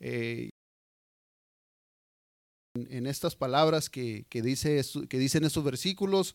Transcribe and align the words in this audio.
eh, 0.00 0.50
en, 2.74 3.06
estas 3.06 3.36
palabras 3.36 3.90
que, 3.90 4.24
dice, 4.30 4.82
que 5.08 5.18
dicen 5.18 5.44
estos 5.44 5.64
versículos. 5.64 6.34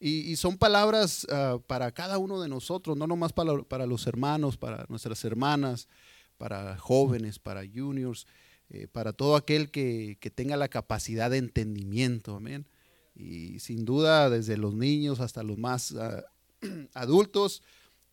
Y, 0.00 0.36
son 0.36 0.58
palabras 0.58 1.26
ah, 1.30 1.58
para 1.66 1.92
cada 1.92 2.18
uno 2.18 2.40
de 2.40 2.48
nosotros, 2.48 2.96
no 2.96 3.06
nomás 3.06 3.32
para, 3.32 3.62
para, 3.62 3.86
los 3.86 4.06
hermanos, 4.06 4.56
para 4.56 4.84
nuestras 4.88 5.24
hermanas, 5.24 5.88
para 6.36 6.76
jóvenes, 6.76 7.38
para 7.38 7.62
juniors, 7.62 8.26
eh, 8.70 8.88
para 8.88 9.12
todo 9.12 9.36
aquel 9.36 9.70
que, 9.70 10.18
tenga 10.34 10.56
la 10.56 10.68
capacidad 10.68 11.30
de 11.30 11.38
entendimiento. 11.38 12.36
Amén. 12.36 12.66
Y 13.14 13.60
sin 13.60 13.84
duda, 13.84 14.28
desde 14.30 14.56
los 14.56 14.74
niños 14.74 15.20
hasta 15.20 15.42
los 15.42 15.58
más 15.58 15.92
ah, 15.92 16.24
adultos, 16.94 17.62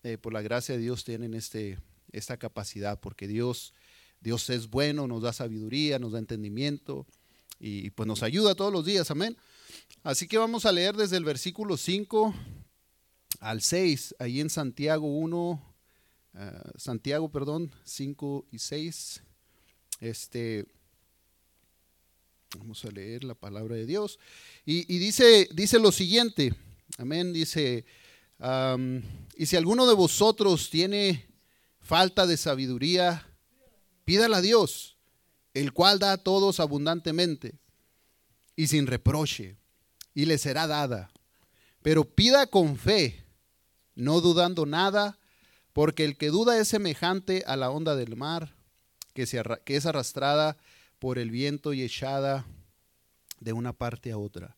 eh, 0.03 0.17
por 0.17 0.33
la 0.33 0.41
gracia 0.41 0.75
de 0.75 0.81
Dios 0.81 1.03
tienen 1.03 1.33
este, 1.33 1.79
esta 2.11 2.37
capacidad, 2.37 2.99
porque 2.99 3.27
Dios, 3.27 3.73
Dios 4.21 4.49
es 4.51 4.69
bueno, 4.69 5.07
nos 5.07 5.23
da 5.23 5.33
sabiduría, 5.33 5.97
nos 5.97 6.11
da 6.11 6.19
entendimiento 6.19 7.07
y 7.59 7.89
pues 7.89 8.07
nos 8.07 8.21
ayuda 8.23 8.55
todos 8.55 8.71
los 8.71 8.85
días, 8.85 9.09
amén. 9.09 9.35
Así 10.03 10.27
que 10.27 10.37
vamos 10.37 10.65
a 10.65 10.71
leer 10.71 10.95
desde 10.95 11.17
el 11.17 11.25
versículo 11.25 11.75
5 11.75 12.33
al 13.39 13.61
6, 13.61 14.15
ahí 14.19 14.39
en 14.39 14.51
Santiago 14.51 15.07
1, 15.07 15.75
ah, 16.35 16.71
Santiago, 16.77 17.29
perdón, 17.31 17.71
5 17.83 18.45
y 18.51 18.59
6. 18.59 19.23
Este, 19.99 20.65
vamos 22.57 22.85
a 22.85 22.91
leer 22.91 23.23
la 23.23 23.33
palabra 23.33 23.75
de 23.75 23.87
Dios. 23.87 24.19
Y, 24.65 24.83
dice, 24.99 25.49
dice 25.51 25.79
lo 25.79 25.91
siguiente, 25.91 26.53
amén, 26.99 27.33
dice, 27.33 27.85
y 29.35 29.45
si 29.47 29.55
alguno 29.55 29.87
de 29.87 29.95
vosotros 29.95 30.69
tiene 30.69 31.27
falta 31.79 32.27
de 32.27 32.37
sabiduría, 32.37 33.27
pídala 34.11 34.39
a 34.39 34.41
Dios, 34.41 34.97
el 35.53 35.71
cual 35.71 35.97
da 35.97 36.11
a 36.11 36.17
todos 36.17 36.59
abundantemente 36.59 37.57
y 38.57 38.67
sin 38.67 38.85
reproche, 38.85 39.55
y 40.13 40.25
le 40.25 40.37
será 40.37 40.67
dada. 40.67 41.13
Pero 41.81 42.03
pida 42.03 42.45
con 42.47 42.75
fe, 42.75 43.23
no 43.95 44.19
dudando 44.19 44.65
nada, 44.65 45.17
porque 45.71 46.03
el 46.03 46.17
que 46.17 46.27
duda 46.27 46.59
es 46.59 46.67
semejante 46.67 47.45
a 47.47 47.55
la 47.55 47.69
onda 47.69 47.95
del 47.95 48.17
mar, 48.17 48.53
que, 49.13 49.25
que 49.63 49.77
es 49.77 49.85
arrastrada 49.85 50.57
por 50.99 51.17
el 51.17 51.31
viento 51.31 51.71
y 51.71 51.81
echada 51.81 52.45
de 53.39 53.53
una 53.53 53.71
parte 53.71 54.11
a 54.11 54.17
otra. 54.17 54.57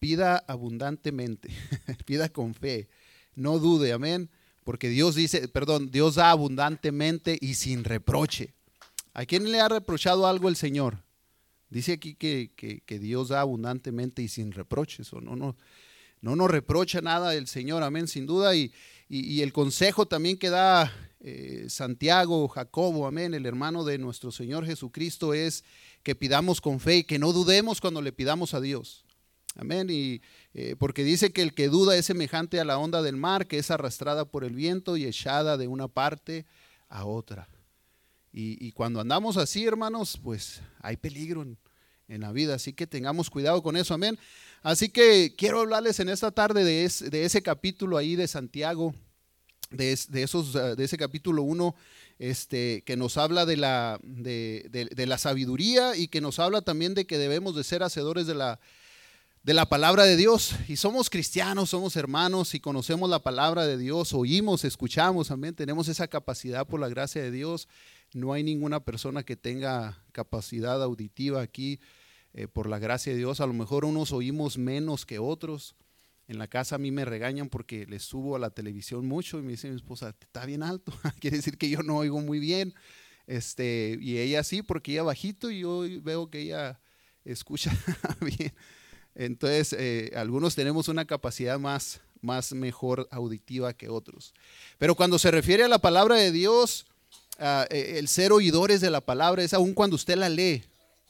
Pida 0.00 0.38
abundantemente, 0.48 1.50
pida 2.04 2.30
con 2.30 2.52
fe, 2.52 2.88
no 3.36 3.60
dude, 3.60 3.92
amén, 3.92 4.28
porque 4.64 4.88
Dios 4.88 5.14
dice, 5.14 5.46
perdón, 5.46 5.92
Dios 5.92 6.16
da 6.16 6.32
abundantemente 6.32 7.38
y 7.40 7.54
sin 7.54 7.84
reproche. 7.84 8.55
¿A 9.18 9.24
quién 9.24 9.50
le 9.50 9.60
ha 9.60 9.68
reprochado 9.70 10.26
algo 10.26 10.50
el 10.50 10.56
Señor? 10.56 11.02
Dice 11.70 11.94
aquí 11.94 12.14
que, 12.14 12.98
Dios 13.00 13.28
da 13.28 13.40
abundantemente 13.40 14.20
y 14.20 14.28
sin 14.28 14.52
reproches. 14.52 15.10
O 15.14 15.22
no, 15.22 15.34
no, 15.34 15.56
no 16.20 16.36
nos 16.36 16.50
reprocha 16.50 17.00
nada 17.00 17.34
el 17.34 17.46
Señor, 17.46 17.82
amén, 17.82 18.08
sin 18.08 18.26
duda. 18.26 18.54
Y, 18.54 18.70
el 19.08 19.54
consejo 19.54 20.04
también 20.04 20.36
que 20.36 20.50
da 20.50 20.92
eh, 21.20 21.64
Santiago, 21.70 22.46
Jacobo, 22.48 23.06
amén, 23.06 23.32
el 23.32 23.46
hermano 23.46 23.84
de 23.84 23.96
nuestro 23.96 24.30
Señor 24.30 24.66
Jesucristo, 24.66 25.32
es 25.32 25.64
que 26.02 26.14
pidamos 26.14 26.60
con 26.60 26.78
fe 26.78 26.96
y 26.96 27.04
que 27.04 27.18
no 27.18 27.32
dudemos 27.32 27.80
cuando 27.80 28.02
le 28.02 28.12
pidamos 28.12 28.52
a 28.52 28.60
Dios. 28.60 29.06
Amén. 29.54 29.88
Y 29.88 30.20
eh, 30.52 30.76
porque 30.78 31.04
dice 31.04 31.32
que 31.32 31.40
el 31.40 31.54
que 31.54 31.68
duda 31.68 31.96
es 31.96 32.04
semejante 32.04 32.60
a 32.60 32.66
la 32.66 32.76
onda 32.76 33.00
del 33.00 33.16
mar, 33.16 33.46
que 33.46 33.56
es 33.56 33.70
arrastrada 33.70 34.26
por 34.26 34.44
el 34.44 34.54
viento 34.54 34.98
y 34.98 35.06
echada 35.06 35.56
de 35.56 35.68
una 35.68 35.88
parte 35.88 36.44
a 36.90 37.06
otra. 37.06 37.48
Y, 38.38 38.72
cuando 38.72 39.00
andamos 39.00 39.38
así, 39.38 39.64
hermanos, 39.64 40.20
pues 40.22 40.60
hay 40.82 40.98
peligro 40.98 41.40
en, 42.06 42.20
la 42.20 42.32
vida, 42.32 42.56
así 42.56 42.74
que 42.74 42.86
tengamos 42.86 43.30
cuidado 43.30 43.62
con 43.62 43.78
eso, 43.78 43.94
amén. 43.94 44.18
Así 44.62 44.90
que 44.90 45.34
quiero 45.38 45.60
hablarles 45.60 46.00
en 46.00 46.10
esta 46.10 46.30
tarde 46.30 46.62
de, 46.62 46.84
ese 46.84 47.42
capítulo 47.42 47.96
ahí 47.96 48.14
de 48.14 48.28
Santiago, 48.28 48.94
de, 49.70 49.92
esos, 49.92 50.52
de 50.52 50.84
ese 50.84 50.98
capítulo 50.98 51.44
1, 51.44 51.74
este, 52.18 52.82
que 52.84 52.94
nos 52.94 53.16
habla 53.16 53.46
de 53.46 53.56
la, 53.56 53.98
de, 54.02 54.92
la 54.94 55.16
sabiduría 55.16 55.96
y 55.96 56.08
que 56.08 56.20
nos 56.20 56.38
habla 56.38 56.60
también 56.60 56.92
de 56.92 57.06
que 57.06 57.16
debemos 57.16 57.56
de 57.56 57.64
ser 57.64 57.82
hacedores 57.82 58.26
de 58.26 58.34
la, 58.34 58.60
de 59.44 59.54
la 59.54 59.66
palabra 59.66 60.04
de 60.04 60.14
Dios. 60.14 60.54
Y 60.68 60.76
somos 60.76 61.08
cristianos, 61.08 61.70
somos 61.70 61.96
hermanos 61.96 62.54
y 62.54 62.60
conocemos 62.60 63.08
la 63.08 63.20
palabra 63.20 63.66
de 63.66 63.78
Dios, 63.78 64.12
oímos, 64.12 64.66
escuchamos, 64.66 65.30
amén. 65.30 65.54
Tenemos 65.54 65.88
esa 65.88 66.06
capacidad 66.06 66.66
por 66.66 66.80
la 66.80 66.90
gracia 66.90 67.22
de 67.22 67.30
Dios 67.30 67.66
no 68.14 68.32
hay 68.32 68.42
ninguna 68.42 68.80
persona 68.80 69.22
que 69.22 69.36
tenga 69.36 70.02
capacidad 70.12 70.82
auditiva 70.82 71.42
aquí 71.42 71.80
eh, 72.32 72.48
por 72.48 72.68
la 72.68 72.78
gracia 72.78 73.12
de 73.12 73.18
Dios. 73.18 73.40
A 73.40 73.46
lo 73.46 73.52
mejor 73.52 73.84
unos 73.84 74.12
oímos 74.12 74.58
menos 74.58 75.06
que 75.06 75.18
otros. 75.18 75.74
En 76.28 76.38
la 76.38 76.48
casa 76.48 76.74
a 76.74 76.78
mí 76.78 76.90
me 76.90 77.04
regañan 77.04 77.48
porque 77.48 77.86
les 77.86 78.02
subo 78.02 78.36
a 78.36 78.38
la 78.38 78.50
televisión 78.50 79.06
mucho 79.06 79.38
y 79.38 79.42
me 79.42 79.52
dice 79.52 79.70
mi 79.70 79.76
esposa, 79.76 80.14
está 80.20 80.44
bien 80.44 80.62
alto. 80.62 80.92
Quiere 81.20 81.36
decir 81.36 81.56
que 81.56 81.68
yo 81.68 81.82
no 81.82 81.96
oigo 81.98 82.20
muy 82.20 82.38
bien. 82.38 82.74
Este, 83.26 83.96
y 84.00 84.18
ella 84.18 84.44
sí, 84.44 84.62
porque 84.62 84.92
ella 84.92 85.02
bajito 85.02 85.50
y 85.50 85.60
yo 85.60 85.84
veo 86.02 86.30
que 86.30 86.40
ella 86.40 86.80
escucha 87.24 87.72
bien. 88.20 88.52
Entonces, 89.14 89.72
eh, 89.72 90.12
algunos 90.14 90.54
tenemos 90.54 90.88
una 90.88 91.06
capacidad 91.06 91.58
más, 91.58 92.00
más 92.20 92.52
mejor 92.52 93.08
auditiva 93.10 93.72
que 93.72 93.88
otros. 93.88 94.34
Pero 94.78 94.94
cuando 94.94 95.18
se 95.18 95.30
refiere 95.30 95.64
a 95.64 95.68
la 95.68 95.78
palabra 95.78 96.16
de 96.16 96.32
Dios, 96.32 96.86
Ah, 97.38 97.66
eh, 97.70 97.96
el 97.98 98.08
ser 98.08 98.32
oidores 98.32 98.80
de 98.80 98.90
la 98.90 99.00
palabra 99.00 99.42
es 99.42 99.52
aún 99.52 99.74
cuando 99.74 99.96
usted 99.96 100.16
la 100.16 100.28
lee. 100.28 100.64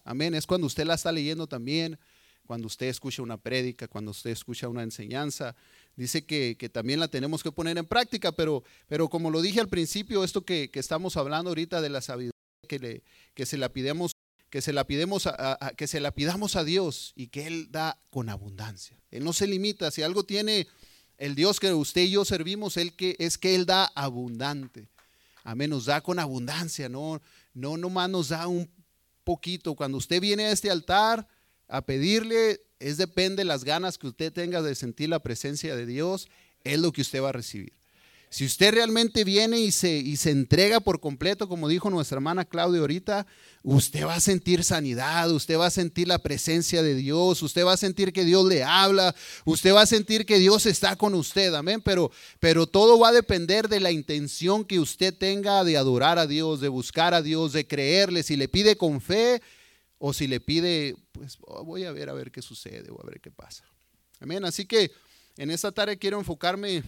Amén. 0.05 0.35
Es 0.35 0.47
cuando 0.47 0.67
usted 0.67 0.85
la 0.85 0.95
está 0.95 1.13
leyendo 1.13 1.47
también, 1.47 1.99
cuando 2.47 2.67
usted 2.67 2.87
escucha 2.87 3.23
una 3.23 3.37
prédica, 3.37 3.89
cuando 3.89 4.11
usted 4.11 4.31
escucha 4.31 4.69
una 4.69 4.83
enseñanza. 4.83 5.55
Dice 5.97 6.25
que, 6.25 6.55
también 6.73 7.01
la 7.01 7.09
tenemos 7.09 7.43
que 7.43 7.53
poner 7.53 7.79
en 7.79 7.87
práctica, 7.87 8.33
pero, 8.33 8.63
pero 8.87 9.09
como 9.09 9.31
lo 9.31 9.41
dije 9.41 9.61
al 9.61 9.69
principio, 9.69 10.25
esto 10.25 10.45
que, 10.45 10.71
estamos 10.75 11.17
hablando 11.17 11.51
ahorita 11.51 11.81
de 11.81 11.89
la 11.89 12.01
sabiduría, 12.01 12.33
que, 12.69 12.79
le, 12.79 13.03
que 13.35 13.47
se 13.47 13.57
la 13.57 13.71
pidemos 13.71 14.13
que 14.51 14.63
se 14.63 14.73
la 14.73 14.87
pidemos 14.87 15.27
a, 15.27 15.73
que 15.77 15.89
se 15.89 15.99
la 15.99 16.13
pidamos 16.13 16.55
a 16.55 16.63
Dios 16.63 17.13
y 17.17 17.27
que 17.27 17.47
Él 17.47 17.69
da 17.71 17.99
con 18.11 18.29
abundancia. 18.29 18.97
Él 19.11 19.25
no 19.25 19.33
se 19.33 19.47
limita. 19.47 19.91
Si 19.91 20.03
algo 20.03 20.23
tiene 20.23 20.69
el 21.19 21.35
Dios 21.35 21.59
que 21.59 21.75
usted 21.75 22.03
y 22.03 22.11
yo 22.13 22.25
servimos, 22.25 22.77
él 22.77 22.95
que, 22.95 23.17
es 23.19 23.39
que 23.39 23.55
Él 23.55 23.67
da 23.67 23.91
abundante. 23.95 24.89
Amén, 25.47 25.71
nos 25.71 25.85
da 25.85 26.01
con 26.01 26.19
abundancia, 26.19 26.89
no, 26.89 27.23
no 27.55 27.77
nomás 27.77 28.11
nos 28.11 28.31
da 28.31 28.49
un 28.49 28.69
poquito. 29.23 29.77
Cuando 29.77 29.97
usted 29.97 30.21
viene 30.21 30.47
a 30.47 30.51
este 30.51 30.73
altar 30.73 31.29
a 31.69 31.87
pedirle, 31.87 32.63
es 32.81 32.97
depende 32.97 33.43
de 33.43 33.45
las 33.45 33.63
ganas 33.63 33.97
que 33.97 34.09
usted 34.09 34.33
tenga 34.33 34.61
de 34.61 34.75
sentir 34.75 35.09
la 35.09 35.23
presencia 35.23 35.77
de 35.77 35.87
Dios, 35.87 36.27
es 36.65 36.81
lo 36.81 36.91
que 36.91 37.03
usted 37.03 37.23
va 37.23 37.29
a 37.29 37.33
recibir. 37.33 37.75
Si 38.29 38.45
usted 38.45 38.75
realmente 38.75 39.23
viene 39.25 39.61
y 39.61 39.71
se, 39.71 39.97
y 39.97 40.17
se 40.17 40.31
entrega 40.31 40.81
por 40.81 41.01
completo, 41.01 41.49
como 41.49 41.69
dijo 41.69 41.91
nuestra 41.91 42.17
hermana 42.17 42.45
Claudia 42.45 42.81
ahorita, 42.81 43.27
usted 43.63 44.05
va 44.05 44.15
a 44.15 44.21
sentir 44.21 44.65
sanidad, 44.65 45.31
usted 45.31 45.57
va 45.57 45.67
a 45.67 45.71
sentir 45.71 46.09
la 46.09 46.19
presencia 46.19 46.83
de 46.83 46.95
Dios, 46.95 47.43
usted 47.43 47.65
va 47.65 47.75
a 47.75 47.77
sentir 47.77 48.13
que 48.13 48.25
Dios 48.25 48.45
le 48.47 48.65
habla, 48.65 49.15
usted 49.45 49.73
va 49.73 49.83
a 49.83 49.87
sentir 49.87 50.27
que 50.27 50.39
Dios 50.39 50.67
está 50.67 50.97
con 50.97 51.15
usted, 51.15 51.55
amén. 51.55 51.81
Pero, 51.81 52.11
pero 52.41 52.67
todo 52.67 52.99
va 52.99 53.09
a 53.09 53.13
depender 53.13 53.69
de 53.69 53.81
la 53.81 53.93
intención 53.93 54.65
que 54.65 54.81
usted 54.81 55.15
tenga 55.17 55.63
de 55.63 55.77
adorar 55.77 56.19
a 56.19 56.27
Dios, 56.27 56.61
de 56.61 56.69
buscar 56.69 57.15
a 57.15 57.23
Dios, 57.23 57.53
de 57.53 57.67
creerle, 57.67 58.25
si 58.25 58.37
le 58.37 58.49
pide 58.49 58.77
con 58.77 59.01
fe 59.01 59.41
o 59.99 60.13
si 60.13 60.27
le 60.27 60.41
pide, 60.41 60.97
pues 61.13 61.39
oh, 61.43 61.65
voy 61.65 61.85
a 61.85 61.93
ver 61.93 62.11
a 62.11 62.13
ver 62.13 62.31
qué 62.31 62.43
sucede 62.43 62.91
o 62.91 63.01
a 63.01 63.07
ver 63.07 63.21
qué 63.21 63.31
pasa. 63.31 63.65
Amén. 64.21 64.45
Así 64.45 64.67
que 64.67 64.91
en 65.37 65.51
esta 65.51 65.71
tarde 65.71 65.97
quiero 65.97 66.19
enfocarme 66.19 66.83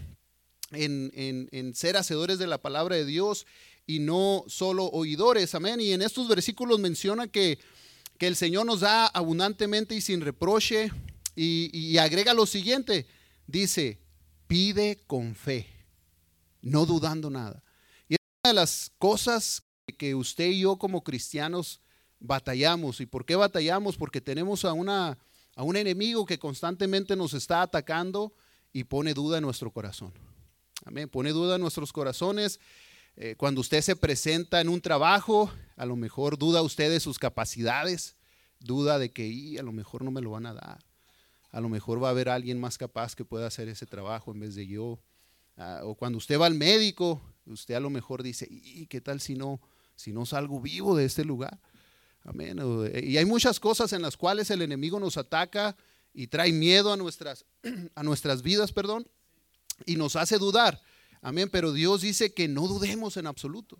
en, 0.73 1.75
ser 1.75 1.97
hacedores 1.97 2.39
de 2.39 2.47
la 2.47 2.59
palabra 2.59 2.97
de 2.97 3.05
Dios 3.05 3.47
y 3.87 4.00
no 4.00 4.44
solo 4.49 4.87
oidores. 4.87 5.55
Amén. 5.55 5.81
Y 5.81 5.93
en 5.93 6.03
estos 6.03 6.29
versículos 6.29 6.79
menciona 6.79 7.29
que, 7.29 7.59
el 8.19 8.35
Señor 8.35 8.67
nos 8.67 8.81
da 8.81 9.06
abundantemente 9.06 9.94
y 9.94 10.00
sin 10.00 10.20
reproche. 10.20 10.91
Y, 11.37 11.97
agrega 11.99 12.35
lo 12.35 12.47
siguiente. 12.47 13.06
Dice, 13.47 13.99
pide 14.49 14.99
con 15.06 15.35
fe, 15.37 15.67
no 16.61 16.85
dudando 16.85 17.31
nada. 17.31 17.62
Y 18.09 18.14
es 18.14 18.19
una 18.43 18.50
de 18.50 18.55
las 18.55 18.91
cosas 18.99 19.62
que 19.97 20.14
usted 20.14 20.49
y 20.49 20.61
yo 20.61 20.76
como 20.76 21.05
cristianos 21.05 21.81
batallamos. 22.19 23.00
¿Y 23.00 23.06
por 23.06 23.25
qué 23.25 23.37
batallamos? 23.37 23.97
Porque 23.97 24.21
tenemos 24.21 24.64
a, 24.64 24.73
una, 24.73 25.17
a 25.55 25.62
un 25.62 25.76
enemigo 25.76 26.26
que 26.26 26.41
constantemente 26.41 27.14
nos 27.14 27.35
está 27.35 27.62
atacando 27.62 28.35
y 28.73 28.85
pone 28.85 29.14
duda 29.14 29.38
en 29.38 29.44
nuestro 29.44 29.71
corazón. 29.73 30.12
Amén. 30.88 31.06
Pone 31.06 31.32
duda 31.32 31.56
en 31.56 31.61
nuestros 31.61 31.93
corazones. 31.93 32.61
Eh, 33.14 33.35
cuando 33.37 33.61
usted 33.61 33.82
se 33.82 33.94
presenta 33.94 34.62
en 34.62 34.70
un 34.70 34.81
trabajo, 34.81 35.52
a 35.76 35.85
lo 35.85 35.96
mejor 35.96 36.38
duda 36.38 36.62
usted 36.62 36.88
de 36.88 36.99
sus 36.99 37.19
capacidades, 37.19 38.17
duda 38.58 38.99
de 38.99 39.12
que 39.12 39.58
a 39.61 39.62
lo 39.62 39.73
mejor 39.73 40.02
no 40.02 40.11
me 40.11 40.23
lo 40.23 40.31
van 40.31 40.46
a 40.46 40.55
dar. 40.55 40.79
A 41.50 41.61
lo 41.61 41.69
mejor 41.69 42.02
va 42.02 42.08
a 42.08 42.12
haber 42.12 42.31
alguien 42.31 42.58
más 42.58 42.79
capaz 42.79 43.14
que 43.14 43.26
pueda 43.26 43.46
hacer 43.46 43.69
ese 43.69 43.85
trabajo 43.85 44.32
en 44.32 44.40
vez 44.40 44.55
de 44.55 44.67
yo. 44.67 44.99
Ah, 45.58 45.82
o 45.85 45.94
cuando 45.94 46.17
usted 46.17 46.40
va 46.40 46.46
al 46.46 46.55
médico, 46.55 47.20
usted 47.44 47.75
a 47.75 47.81
lo 47.81 47.90
mejor 47.90 48.23
dice, 48.23 48.49
¿y 48.50 48.87
qué 48.87 49.02
tal 49.02 49.20
si 49.20 49.35
no, 49.35 49.61
si 49.94 50.14
no 50.14 50.25
salgo 50.25 50.58
vivo 50.58 50.96
de 50.96 51.05
este 51.05 51.23
lugar. 51.23 51.61
Amén. 52.25 52.58
Y 53.02 53.19
hay 53.19 53.26
muchas 53.26 53.61
cosas 53.61 53.93
en 53.93 54.00
las 54.00 54.17
cuales 54.17 54.50
el 54.50 54.62
enemigo 54.62 54.99
nos 54.99 55.19
ataca 55.19 55.76
y 56.14 56.29
trae 56.29 56.50
miedo 56.50 56.94
a 56.94 56.96
nuestras, 56.96 57.44
a 57.94 58.02
nuestras 58.02 58.40
vidas, 58.40 58.73
perdón, 58.73 59.06
y 59.86 59.96
nos 59.96 60.16
hace 60.16 60.38
dudar. 60.38 60.80
Amén. 61.20 61.48
Pero 61.50 61.72
Dios 61.72 62.02
dice 62.02 62.32
que 62.32 62.48
no 62.48 62.69
dudemos 62.69 63.16
en 63.16 63.26
absoluto 63.26 63.78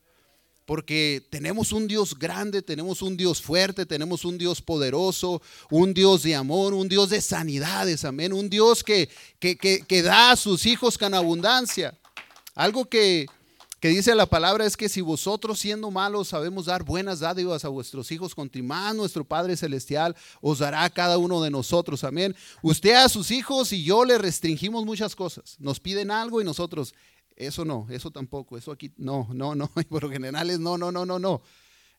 porque 0.69 1.27
tenemos 1.31 1.73
un 1.73 1.89
Dios 1.89 2.19
grande, 2.19 2.61
tenemos 2.61 3.01
un 3.01 3.17
Dios 3.17 3.41
fuerte, 3.41 3.87
tenemos 3.87 4.27
un 4.27 4.37
Dios 4.37 4.61
poderoso, 4.61 5.41
un 5.71 5.95
Dios 5.95 6.25
de 6.25 6.35
amor, 6.35 6.75
un 6.75 6.91
Dios 6.91 7.09
de 7.09 7.23
sanidades, 7.23 8.05
amén, 8.05 8.35
un 8.35 8.51
Dios 8.51 8.85
que, 8.85 9.09
que, 9.39 10.03
da 10.03 10.33
a 10.33 10.37
sus 10.37 10.67
hijos 10.67 10.99
con 10.99 11.15
abundancia. 11.15 11.99
Algo 12.55 12.85
que, 12.85 13.25
que 13.81 13.89
dice 13.89 14.15
la 14.15 14.27
palabra 14.27 14.67
es 14.67 14.77
que 14.77 14.89
si 14.89 15.01
vosotros 15.01 15.61
siendo 15.61 15.91
malos 15.91 16.29
sabemos 16.29 16.67
dar 16.67 16.83
buenas 16.83 17.21
dádivas 17.21 17.65
a 17.65 17.69
vuestros 17.69 18.11
hijos, 18.11 18.35
más 18.63 18.95
nuestro 18.95 19.25
Padre 19.25 19.57
Celestial 19.57 20.17
os 20.41 20.59
dará 20.59 20.85
a 20.85 20.91
cada 20.91 21.19
uno 21.19 21.41
de 21.41 21.51
nosotros. 21.51 22.03
Amén. 22.05 22.35
Usted 22.63 22.95
a 22.95 23.09
sus 23.09 23.31
hijos 23.31 23.73
y 23.73 23.85
yo 23.85 24.05
le 24.05 24.19
restringimos 24.19 24.85
muchas 24.85 25.15
cosas. 25.15 25.57
Nos 25.61 25.79
piden 25.79 26.11
algo 26.11 26.41
y 26.41 26.45
nosotros, 26.45 26.95
eso 27.37 27.65
no, 27.65 27.87
eso 27.91 28.11
tampoco, 28.11 28.59
eso 28.59 28.73
aquí, 28.73 28.91
no, 28.97 29.29
no, 29.33 29.55
no, 29.55 29.71
y 29.81 29.85
por 29.85 30.03
lo 30.03 30.11
general 30.11 30.51
es 30.51 30.59
no, 30.59 30.77
no, 30.77 30.91
no, 30.91 31.07
no, 31.07 31.19
no. 31.19 31.43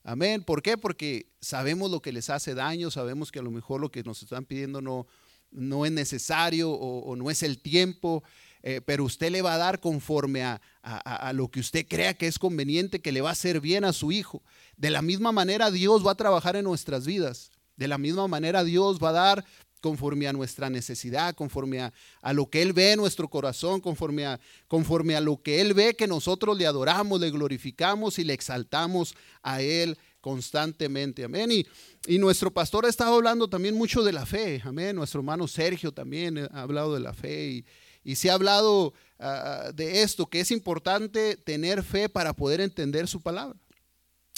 Amén. 0.02 0.42
¿Por 0.42 0.62
qué? 0.62 0.78
Porque 0.78 1.26
sabemos 1.40 1.90
lo 1.90 2.00
que 2.00 2.12
les 2.12 2.30
hace 2.30 2.54
daño, 2.54 2.90
sabemos 2.90 3.30
que 3.30 3.38
a 3.38 3.42
lo 3.42 3.50
mejor 3.50 3.80
lo 3.80 3.90
que 3.90 4.02
nos 4.02 4.22
están 4.22 4.44
pidiendo 4.44 4.80
no, 4.80 5.06
no 5.50 5.84
es 5.84 5.92
necesario 5.92 6.70
o, 6.70 7.16
no 7.16 7.30
es 7.30 7.42
el 7.42 7.58
tiempo, 7.58 8.22
eh, 8.62 8.80
pero 8.84 9.04
usted 9.04 9.30
le 9.30 9.42
va 9.42 9.54
a 9.54 9.58
dar 9.58 9.80
conforme 9.80 10.42
a, 10.44 10.60
a, 10.82 11.32
lo 11.32 11.48
que 11.48 11.60
usted 11.60 11.86
crea 11.88 12.14
que 12.14 12.26
es 12.26 12.38
conveniente, 12.38 13.00
que 13.00 13.12
le 13.12 13.20
va 13.20 13.30
a 13.30 13.32
hacer 13.32 13.60
bien 13.60 13.84
a 13.84 13.92
su 13.92 14.12
hijo. 14.12 14.42
De 14.76 14.90
la 14.90 15.02
misma 15.02 15.32
manera 15.32 15.70
Dios 15.70 16.06
va 16.06 16.12
a 16.12 16.16
trabajar 16.16 16.56
en 16.56 16.64
nuestras 16.64 17.06
vidas. 17.06 17.50
De 17.76 17.88
la 17.88 17.98
misma 17.98 18.28
manera 18.28 18.64
Dios 18.64 18.98
va 18.98 19.10
a 19.10 19.12
dar 19.12 19.44
conforme 19.80 20.28
a 20.28 20.32
nuestra 20.32 20.68
necesidad, 20.68 21.34
conforme 21.34 21.80
a, 21.80 21.92
lo 22.32 22.50
que 22.50 22.62
Él 22.62 22.72
ve 22.72 22.92
en 22.92 22.98
nuestro 22.98 23.28
corazón, 23.28 23.80
conforme 23.80 24.26
a, 24.26 24.38
conforme 24.68 25.16
a 25.16 25.20
lo 25.20 25.40
que 25.42 25.60
Él 25.60 25.74
ve 25.74 25.94
que 25.94 26.06
nosotros 26.06 26.56
le 26.56 26.66
adoramos, 26.66 27.20
le 27.20 27.30
glorificamos 27.30 28.18
y 28.18 28.24
le 28.24 28.34
exaltamos 28.34 29.14
a 29.42 29.62
Él 29.62 29.96
constantemente. 30.20 31.24
Amén. 31.24 31.50
Y, 31.50 31.66
y 32.06 32.18
nuestro 32.18 32.50
pastor 32.50 32.84
ha 32.84 32.90
estado 32.90 33.14
hablando 33.14 33.48
también 33.48 33.74
mucho 33.74 34.02
de 34.02 34.12
la 34.12 34.26
fe. 34.26 34.60
Amén. 34.64 34.96
Nuestro 34.96 35.20
hermano 35.20 35.48
Sergio 35.48 35.92
también 35.92 36.38
ha 36.38 36.62
hablado 36.62 36.92
de 36.94 37.00
la 37.00 37.14
fe 37.14 37.64
y 38.04 38.16
se 38.16 38.30
ha 38.30 38.34
hablado 38.34 38.92
ah, 39.18 39.70
de 39.74 40.02
esto, 40.02 40.26
que 40.26 40.40
es 40.40 40.50
importante 40.50 41.36
tener 41.36 41.82
fe 41.82 42.08
para 42.08 42.32
poder 42.32 42.60
entender 42.60 43.08
su 43.08 43.20
palabra. 43.20 43.58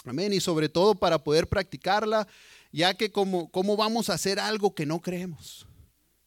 Amén. 0.05 0.33
Y 0.33 0.41
sobre 0.41 0.69
todo 0.69 0.95
para 0.95 1.19
poder 1.19 1.49
practicarla 1.49 2.27
ya 2.73 2.95
que 2.95 3.13
como, 3.13 3.51
¿cómo 3.51 3.77
vamos 3.77 4.09
a 4.09 4.15
hacer 4.15 4.41
algo 4.41 4.75
que 4.75 4.87
no 4.87 5.01
creemos? 5.01 5.67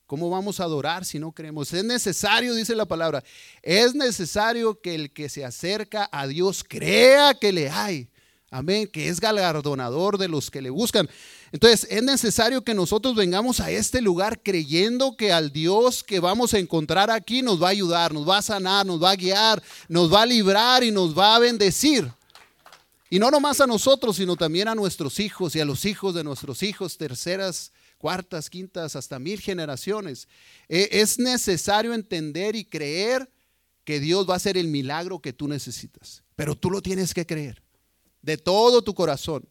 ¿Cómo 0.06 0.30
vamos 0.30 0.60
a 0.60 0.66
adorar 0.66 1.04
si 1.04 1.18
no 1.18 1.32
creemos? 1.32 1.74
Es 1.74 1.84
necesario, 1.84 2.54
dice 2.54 2.76
la 2.76 2.86
palabra, 2.86 3.24
es 3.64 3.96
necesario 3.96 4.80
que 4.80 4.94
el 4.94 5.12
que 5.12 5.30
se 5.30 5.44
acerca 5.44 6.08
a 6.12 6.28
Dios 6.28 6.64
crea 6.64 7.34
que 7.34 7.52
le 7.52 7.72
hay. 7.72 8.08
Amén, 8.52 8.88
que 8.88 9.10
es 9.10 9.20
galardonador 9.20 10.20
de 10.20 10.28
los 10.28 10.52
que 10.52 10.62
le 10.62 10.70
buscan. 10.70 11.10
Entonces, 11.56 11.88
es 11.90 12.04
necesario 12.04 12.66
que 12.66 12.74
nosotros 12.74 13.16
vengamos 13.16 13.62
a 13.62 13.72
este 13.72 14.02
lugar 14.02 14.44
creyendo 14.44 15.16
que 15.16 15.32
al 15.32 15.54
Dios 15.54 16.04
que 16.04 16.20
vamos 16.20 16.54
a 16.54 16.60
encontrar 16.60 17.10
aquí 17.10 17.42
nos 17.42 17.64
va 17.64 17.68
a 17.68 17.72
ayudar, 17.72 18.14
nos 18.14 18.28
va 18.28 18.40
a 18.40 18.42
sanar, 18.42 18.86
nos 18.86 19.02
va 19.02 19.12
a 19.12 19.16
guiar, 19.16 19.64
nos 19.88 20.14
va 20.14 20.24
a 20.24 20.26
librar 20.26 20.84
y 20.84 20.92
nos 20.92 21.18
va 21.18 21.34
a 21.34 21.40
bendecir. 21.40 22.12
Y 23.10 23.20
no 23.20 23.32
nomás 23.32 23.62
a 23.62 23.68
nosotros, 23.68 24.18
sino 24.18 24.36
también 24.36 24.68
a 24.68 24.76
nuestros 24.76 25.18
hijos 25.22 25.56
y 25.56 25.62
a 25.62 25.66
los 25.66 25.86
hijos 25.86 26.14
de 26.14 26.26
nuestros 26.26 26.62
hijos, 26.62 26.98
terceras, 26.98 27.72
cuartas, 28.00 28.50
quintas, 28.50 28.98
hasta 28.98 29.18
mil 29.18 29.40
generaciones. 29.40 30.28
E, 30.68 30.90
es 30.92 31.20
necesario 31.20 31.94
entender 31.94 32.58
y 32.58 32.66
creer 32.66 33.32
que 33.86 34.02
Dios 34.02 34.30
va 34.30 34.34
a 34.34 34.38
hacer 34.38 34.58
el 34.58 34.68
milagro 34.68 35.20
que 35.20 35.32
tú 35.32 35.48
necesitas. 35.48 36.22
Pero 36.36 36.54
tú 36.58 36.70
lo 36.70 36.82
tienes 36.82 37.14
que 37.14 37.26
creer 37.26 37.64
de 38.22 38.38
todo 38.38 38.82
tu 38.82 38.94
corazón 38.94 39.48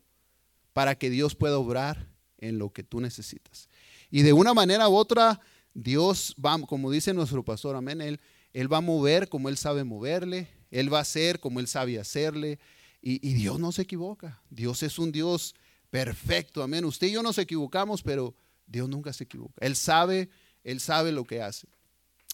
para 0.75 0.97
que 0.97 1.09
Dios 1.09 1.35
pueda 1.35 1.57
obrar 1.57 2.11
en 2.37 2.59
lo 2.59 2.71
que 2.71 2.83
tú 2.83 3.01
necesitas. 3.01 3.71
Y 4.11 4.21
de 4.21 4.35
una 4.35 4.53
manera 4.53 4.91
u 4.91 4.97
otra, 4.97 5.41
Dios 5.73 6.37
va, 6.45 6.61
como 6.67 6.91
dice 6.91 7.15
nuestro 7.15 7.43
pastor, 7.43 7.77
amén, 7.77 8.03
Él, 8.03 8.21
él 8.53 8.71
va 8.71 8.79
a 8.79 8.83
mover 8.83 9.31
como 9.31 9.49
Él 9.49 9.57
sabe 9.57 9.85
moverle, 9.85 10.49
Él 10.71 10.93
va 10.93 10.99
a 10.99 11.03
hacer 11.03 11.41
como 11.41 11.61
Él 11.61 11.69
sabe 11.69 11.99
hacerle, 11.99 12.59
y, 13.07 13.35
Dios 13.35 13.61
no 13.61 13.71
se 13.71 13.83
equivoca. 13.83 14.41
Dios 14.49 14.83
es 14.83 14.99
un 14.99 15.13
Dios 15.13 15.55
perfecto. 15.91 16.63
Amén. 16.63 16.87
Usted 16.87 17.09
y 17.09 17.13
yo 17.13 17.23
nos 17.23 17.37
equivocamos, 17.37 18.03
pero 18.03 18.35
Dios 18.67 18.89
nunca 18.89 19.13
se 19.13 19.25
equivoca. 19.25 19.55
Él 19.61 19.77
sabe, 19.77 20.31
Él 20.63 20.81
sabe 20.81 21.13
lo 21.13 21.27
que 21.27 21.43
hace. 21.43 21.69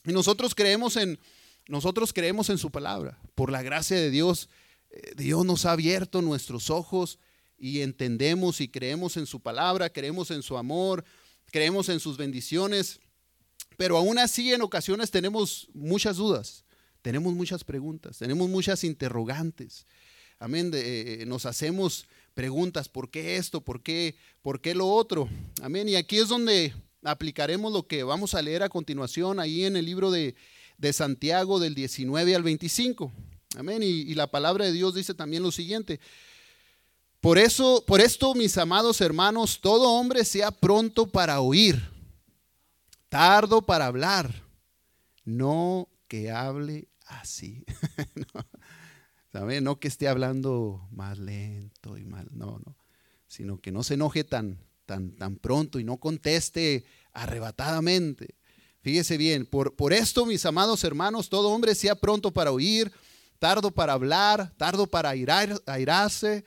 Y 0.05 0.13
nosotros 0.13 0.55
creemos 0.55 0.97
en, 0.97 1.19
nosotros 1.67 2.13
creemos 2.13 2.51
en 2.51 2.59
su 2.59 2.71
palabra. 2.71 3.19
Por 3.35 3.51
la 3.51 3.63
gracia 3.63 3.97
de 3.97 4.11
Dios, 4.11 4.49
eh, 4.91 5.13
Dios 5.17 5.45
nos 5.45 5.67
ha 5.67 5.73
abierto 5.73 6.23
nuestros 6.23 6.71
ojos 6.71 7.19
y 7.61 7.83
entendemos 7.83 8.61
y 8.61 8.69
creemos 8.69 9.17
en 9.17 9.27
su 9.27 9.39
palabra, 9.41 9.91
creemos 9.91 10.31
en 10.33 10.43
su 10.43 10.57
amor, 10.57 11.05
creemos 11.53 11.89
en 11.89 12.01
sus 12.01 12.17
bendiciones. 12.17 12.99
Pero 13.77 13.97
aún 13.97 14.19
así 14.19 14.53
en 14.53 14.63
ocasiones 14.63 15.11
tenemos 15.11 15.69
muchas 15.73 16.17
dudas, 16.17 16.65
tenemos 17.03 17.35
muchas 17.35 17.63
preguntas, 17.63 18.19
tenemos 18.19 18.49
muchas 18.49 18.83
interrogantes. 18.83 19.87
Amén. 20.39 20.71
Eh, 20.75 21.25
nos 21.27 21.45
hacemos 21.45 22.07
preguntas, 22.35 22.89
¿por 22.89 23.11
qué 23.11 23.37
esto? 23.37 23.61
¿Por 23.61 23.83
qué? 23.83 24.17
¿Por 24.41 24.63
qué 24.63 24.75
lo 24.75 24.89
otro? 24.89 25.29
Amén. 25.63 25.89
Y 25.89 25.97
aquí 25.97 26.17
es 26.17 26.29
donde 26.29 26.73
aplicaremos 27.03 27.73
lo 27.73 27.87
que 27.87 28.03
vamos 28.03 28.35
a 28.35 28.43
leer 28.43 28.63
a 28.63 28.69
continuación, 28.69 29.41
ahí 29.41 29.65
en 29.65 29.77
el 29.77 29.85
libro 29.85 30.11
de, 30.11 30.35
Santiago 30.93 31.61
del 31.61 31.75
19 31.75 32.35
al 32.35 32.43
25. 32.43 33.13
Amén. 33.57 33.83
Y, 33.83 34.15
la 34.15 34.31
palabra 34.31 34.65
de 34.65 34.73
Dios 34.73 34.95
dice 34.95 35.13
también 35.13 35.43
lo 35.43 35.53
siguiente. 35.53 36.01
Por 37.21 37.39
eso, 37.39 37.85
por 37.87 38.01
esto, 38.01 38.35
mis 38.35 38.57
amados 38.57 39.01
hermanos, 39.01 39.61
todo 39.61 39.91
hombre 39.93 40.25
sea 40.25 40.51
pronto 40.51 41.07
para 41.07 41.41
oír, 41.41 41.91
tardo 43.11 43.61
para 43.61 43.87
hablar, 43.87 44.43
no 45.25 45.89
que 46.09 46.31
hable 46.31 46.89
así. 47.07 47.65
No 49.33 49.79
que 49.79 49.87
esté 49.87 50.09
hablando 50.09 50.89
más 50.91 51.19
lento 51.19 51.97
y 51.97 52.05
mal, 52.05 52.27
no, 52.33 52.61
no, 52.67 52.77
sino 53.29 53.61
que 53.61 53.71
no 53.71 53.85
se 53.85 53.95
enoje 53.95 54.25
tan, 54.25 54.59
tan, 54.87 55.13
tan 55.13 55.37
pronto 55.37 55.79
y 55.79 55.85
no 55.85 55.99
conteste 55.99 56.85
arrebatadamente. 57.13 58.35
Fíjese 58.81 59.17
bien, 59.17 59.47
por, 59.47 59.77
por 59.77 59.93
esto, 59.93 60.27
mis 60.27 60.45
amados 60.47 60.83
hermanos, 60.83 61.29
todo 61.29 61.51
hombre 61.51 61.77
sea 61.77 61.95
pronto 61.95 62.33
para 62.33 62.51
oír, 62.51 62.91
tardo 63.39 63.71
para 63.71 63.93
hablar, 63.93 64.53
tardo 64.57 64.89
para 64.89 65.11
airarse. 65.11 66.45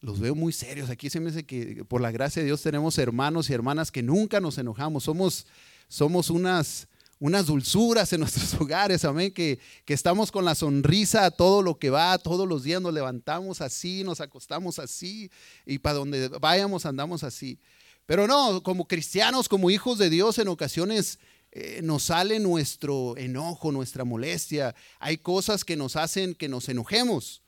Los 0.00 0.20
veo 0.20 0.34
muy 0.34 0.52
serios. 0.52 0.90
Aquí 0.90 1.10
se 1.10 1.18
me 1.18 1.30
dice 1.30 1.44
que 1.44 1.84
por 1.84 2.00
la 2.00 2.12
gracia 2.12 2.40
de 2.40 2.46
Dios 2.46 2.62
tenemos 2.62 2.96
hermanos 2.98 3.50
y 3.50 3.52
hermanas 3.52 3.90
que 3.90 4.02
nunca 4.02 4.40
nos 4.40 4.56
enojamos. 4.58 5.04
Somos, 5.04 5.46
somos 5.88 6.30
unas, 6.30 6.86
unas 7.18 7.46
dulzuras 7.46 8.12
en 8.12 8.20
nuestros 8.20 8.54
hogares, 8.54 9.04
amén, 9.04 9.32
que, 9.32 9.58
que, 9.84 9.94
estamos 9.94 10.30
con 10.30 10.44
la 10.44 10.54
sonrisa 10.54 11.24
a 11.24 11.30
todo 11.32 11.62
lo 11.62 11.78
que 11.78 11.90
va, 11.90 12.16
todos 12.18 12.46
los 12.46 12.62
días 12.62 12.80
nos 12.80 12.94
levantamos 12.94 13.60
así, 13.60 14.04
nos 14.04 14.20
acostamos 14.20 14.78
así 14.78 15.30
y 15.66 15.78
para 15.78 15.96
donde 15.96 16.28
vayamos 16.28 16.86
andamos 16.86 17.24
así. 17.24 17.58
Pero 18.06 18.26
no, 18.26 18.62
como 18.62 18.86
cristianos, 18.86 19.48
como 19.48 19.68
hijos 19.68 19.98
de 19.98 20.10
Dios, 20.10 20.38
en 20.38 20.48
ocasiones 20.48 21.18
eh, 21.50 21.80
nos 21.82 22.04
sale 22.04 22.38
nuestro 22.38 23.16
enojo, 23.16 23.72
nuestra 23.72 24.04
molestia. 24.04 24.74
Hay 25.00 25.18
cosas 25.18 25.64
que 25.64 25.76
nos 25.76 25.96
hacen 25.96 26.34
que 26.34 26.48
nos 26.48 26.68
enojemos. 26.68 27.42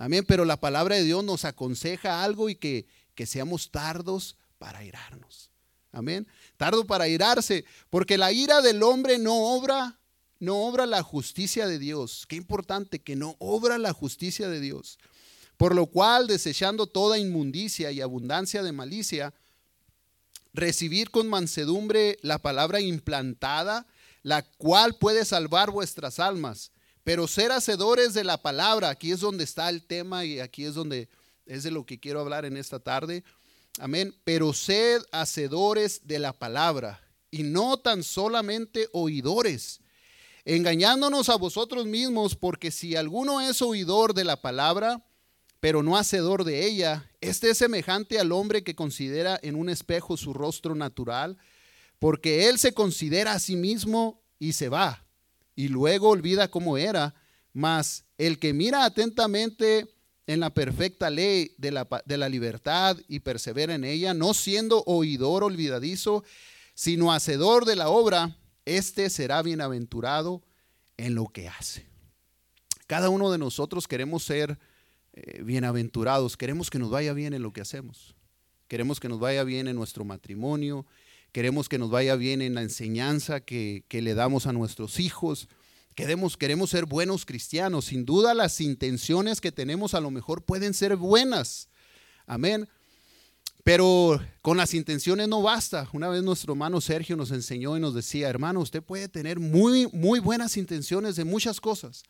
Amén, 0.00 0.24
pero 0.26 0.46
la 0.46 0.58
palabra 0.58 0.96
de 0.96 1.04
Dios 1.04 1.22
nos 1.22 1.44
aconseja 1.44 2.24
algo 2.24 2.48
y 2.48 2.54
que, 2.54 2.86
que 3.14 3.26
seamos 3.26 3.70
tardos 3.70 4.34
para 4.56 4.82
irarnos. 4.82 5.50
Amén. 5.92 6.26
Tardo 6.56 6.86
para 6.86 7.06
irarse, 7.06 7.66
porque 7.90 8.16
la 8.16 8.32
ira 8.32 8.62
del 8.62 8.82
hombre 8.82 9.18
no 9.18 9.54
obra, 9.54 9.98
no 10.38 10.62
obra 10.62 10.86
la 10.86 11.02
justicia 11.02 11.66
de 11.66 11.78
Dios. 11.78 12.24
Qué 12.26 12.36
importante 12.36 13.00
que 13.00 13.14
no 13.14 13.36
obra 13.40 13.76
la 13.76 13.92
justicia 13.92 14.48
de 14.48 14.60
Dios. 14.60 14.98
Por 15.58 15.74
lo 15.74 15.84
cual, 15.84 16.26
desechando 16.26 16.86
toda 16.86 17.18
inmundicia 17.18 17.92
y 17.92 18.00
abundancia 18.00 18.62
de 18.62 18.72
malicia, 18.72 19.34
recibir 20.54 21.10
con 21.10 21.28
mansedumbre 21.28 22.16
la 22.22 22.38
palabra 22.38 22.80
implantada, 22.80 23.86
la 24.22 24.44
cual 24.44 24.96
puede 24.96 25.26
salvar 25.26 25.70
vuestras 25.70 26.20
almas. 26.20 26.72
Pero 27.04 27.26
ser 27.26 27.52
hacedores 27.52 28.14
de 28.14 28.24
la 28.24 28.40
palabra, 28.40 28.90
aquí 28.90 29.12
es 29.12 29.20
donde 29.20 29.44
está 29.44 29.68
el 29.68 29.84
tema 29.84 30.24
y 30.24 30.40
aquí 30.40 30.64
es 30.64 30.74
donde 30.74 31.08
es 31.46 31.62
de 31.62 31.70
lo 31.70 31.84
que 31.84 31.98
quiero 31.98 32.20
hablar 32.20 32.44
en 32.44 32.56
esta 32.56 32.78
tarde 32.78 33.24
Amén. 33.78 34.14
Pero 34.24 34.52
sed 34.52 35.02
hacedores 35.12 36.06
de 36.06 36.18
la 36.18 36.32
palabra 36.32 37.00
y 37.30 37.42
no 37.44 37.78
tan 37.78 38.02
solamente 38.02 38.88
oidores, 38.92 39.80
engañándonos 40.44 41.28
a 41.28 41.36
vosotros 41.36 41.86
mismos, 41.86 42.34
porque 42.34 42.70
si 42.70 42.96
alguno 42.96 43.40
es 43.40 43.62
oidor 43.62 44.14
de 44.14 44.24
la 44.24 44.40
palabra 44.40 45.04
pero 45.60 45.82
no 45.82 45.98
hacedor 45.98 46.44
de 46.44 46.64
ella, 46.64 47.10
este 47.20 47.50
es 47.50 47.58
semejante 47.58 48.18
al 48.18 48.32
hombre 48.32 48.64
que 48.64 48.74
considera 48.74 49.38
en 49.42 49.56
un 49.56 49.68
espejo 49.68 50.16
su 50.16 50.32
rostro 50.32 50.74
natural, 50.74 51.36
porque 51.98 52.48
él 52.48 52.58
se 52.58 52.72
considera 52.72 53.34
a 53.34 53.38
sí 53.38 53.56
mismo 53.56 54.22
y 54.38 54.54
se 54.54 54.70
va, 54.70 55.04
y 55.54 55.68
luego 55.68 56.08
olvida 56.08 56.48
cómo 56.48 56.78
era, 56.78 57.14
mas 57.52 58.04
el 58.18 58.38
que 58.38 58.52
mira 58.52 58.84
atentamente 58.84 59.94
en 60.26 60.40
la 60.40 60.50
perfecta 60.54 61.10
ley 61.10 61.54
de 61.58 61.72
la, 61.72 61.88
de 62.04 62.16
la 62.16 62.28
libertad 62.28 62.96
y 63.08 63.20
persevera 63.20 63.74
en 63.74 63.84
ella, 63.84 64.14
no 64.14 64.32
siendo 64.34 64.84
oidor 64.86 65.42
olvidadizo, 65.42 66.24
sino 66.74 67.12
hacedor 67.12 67.64
de 67.64 67.76
la 67.76 67.88
obra, 67.88 68.38
éste 68.64 69.10
será 69.10 69.42
bienaventurado 69.42 70.42
en 70.96 71.14
lo 71.14 71.26
que 71.26 71.48
hace. 71.48 71.86
Cada 72.86 73.08
uno 73.08 73.30
de 73.30 73.38
nosotros 73.38 73.88
queremos 73.88 74.24
ser 74.24 74.58
eh, 75.12 75.42
bienaventurados, 75.42 76.36
queremos 76.36 76.70
que 76.70 76.78
nos 76.78 76.90
vaya 76.90 77.12
bien 77.12 77.34
en 77.34 77.42
lo 77.42 77.52
que 77.52 77.60
hacemos, 77.60 78.14
queremos 78.68 79.00
que 79.00 79.08
nos 79.08 79.18
vaya 79.18 79.42
bien 79.44 79.66
en 79.66 79.76
nuestro 79.76 80.04
matrimonio, 80.04 80.86
queremos 81.32 81.68
que 81.68 81.78
nos 81.78 81.90
vaya 81.90 82.16
bien 82.16 82.42
en 82.42 82.54
la 82.54 82.62
enseñanza 82.62 83.40
que, 83.40 83.84
le 83.90 84.14
damos 84.14 84.46
a 84.46 84.52
nuestros 84.52 84.98
hijos, 85.00 85.48
queremos, 85.94 86.36
queremos 86.36 86.70
ser 86.70 86.86
buenos 86.86 87.24
cristianos, 87.24 87.86
sin 87.86 88.04
duda 88.04 88.34
las 88.34 88.60
intenciones 88.60 89.40
que 89.40 89.52
tenemos 89.52 89.94
a 89.94 90.00
lo 90.00 90.10
mejor 90.10 90.42
pueden 90.44 90.74
ser 90.74 90.96
buenas, 90.96 91.68
amén. 92.26 92.68
Pero 93.62 94.18
con 94.40 94.56
las 94.56 94.72
intenciones 94.72 95.28
no 95.28 95.42
basta. 95.42 95.86
Una 95.92 96.08
vez 96.08 96.22
nuestro 96.22 96.54
hermano 96.54 96.80
Sergio 96.80 97.14
nos 97.14 97.30
enseñó 97.30 97.76
y 97.76 97.80
nos 97.80 97.94
decía, 97.94 98.30
hermano, 98.30 98.60
usted 98.60 98.82
puede 98.82 99.06
tener 99.06 99.38
muy, 99.38 99.86
muy 99.92 100.18
buenas 100.18 100.56
intenciones 100.56 101.14
de 101.16 101.24
muchas 101.24 101.60
cosas, 101.60 102.02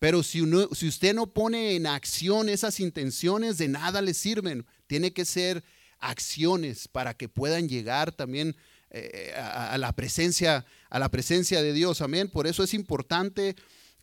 pero 0.00 0.22
si, 0.22 0.42
si 0.72 0.88
usted 0.88 1.14
no 1.14 1.26
pone 1.28 1.76
en 1.76 1.86
acción 1.86 2.48
esas 2.48 2.80
intenciones, 2.80 3.58
de 3.58 3.68
nada 3.68 4.02
le 4.02 4.14
sirven. 4.14 4.66
Tiene 4.86 5.12
que 5.12 5.24
ser 5.24 5.62
acciones 5.98 6.88
para 6.88 7.14
que 7.14 7.28
puedan 7.28 7.68
llegar 7.68 8.12
también 8.12 8.56
eh, 8.90 9.34
a, 9.36 9.76
la 9.78 9.92
presencia, 9.92 10.64
a 10.88 10.98
la 10.98 11.10
presencia 11.10 11.62
de 11.62 11.72
Dios. 11.72 12.00
Amén. 12.00 12.28
Por 12.28 12.46
eso 12.46 12.62
es 12.62 12.72
importante 12.72 13.54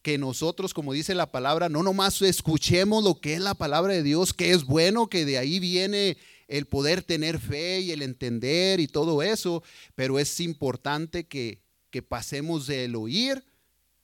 que 0.01 0.17
nosotros, 0.19 0.73
como 0.73 0.93
dice 0.93 1.15
la 1.15 1.31
palabra, 1.31 1.69
no 1.69 1.81
nomás 1.81 2.21
escuchemos 2.21 3.03
lo 3.03 3.19
que 3.19 3.33
es 3.33 3.41
la 3.41 3.55
palabra 3.55 3.93
de 3.93 4.03
Dios, 4.03 4.33
que 4.33 4.51
es 4.51 4.63
bueno, 4.65 5.07
que 5.07 5.25
de 5.25 5.39
ahí 5.39 5.59
viene 5.59 6.17
el 6.47 6.67
poder 6.67 7.01
tener 7.01 7.39
fe 7.39 7.79
y 7.79 7.91
el 7.91 8.03
entender 8.03 8.79
y 8.79 8.87
todo 8.87 9.23
eso, 9.23 9.63
pero 9.95 10.19
es 10.19 10.39
importante 10.39 11.27
que, 11.27 11.63
que 11.89 12.03
pasemos 12.03 12.67
del 12.67 12.95
oír 12.95 13.43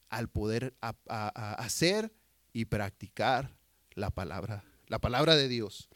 al 0.09 0.27
poder 0.27 0.73
hacer 1.07 2.11
y 2.51 2.65
practicar 2.65 3.55
la 3.93 4.09
palabra, 4.09 4.63
la 4.87 4.99
palabra 4.99 5.35
de 5.35 5.47
Dios. 5.47 5.87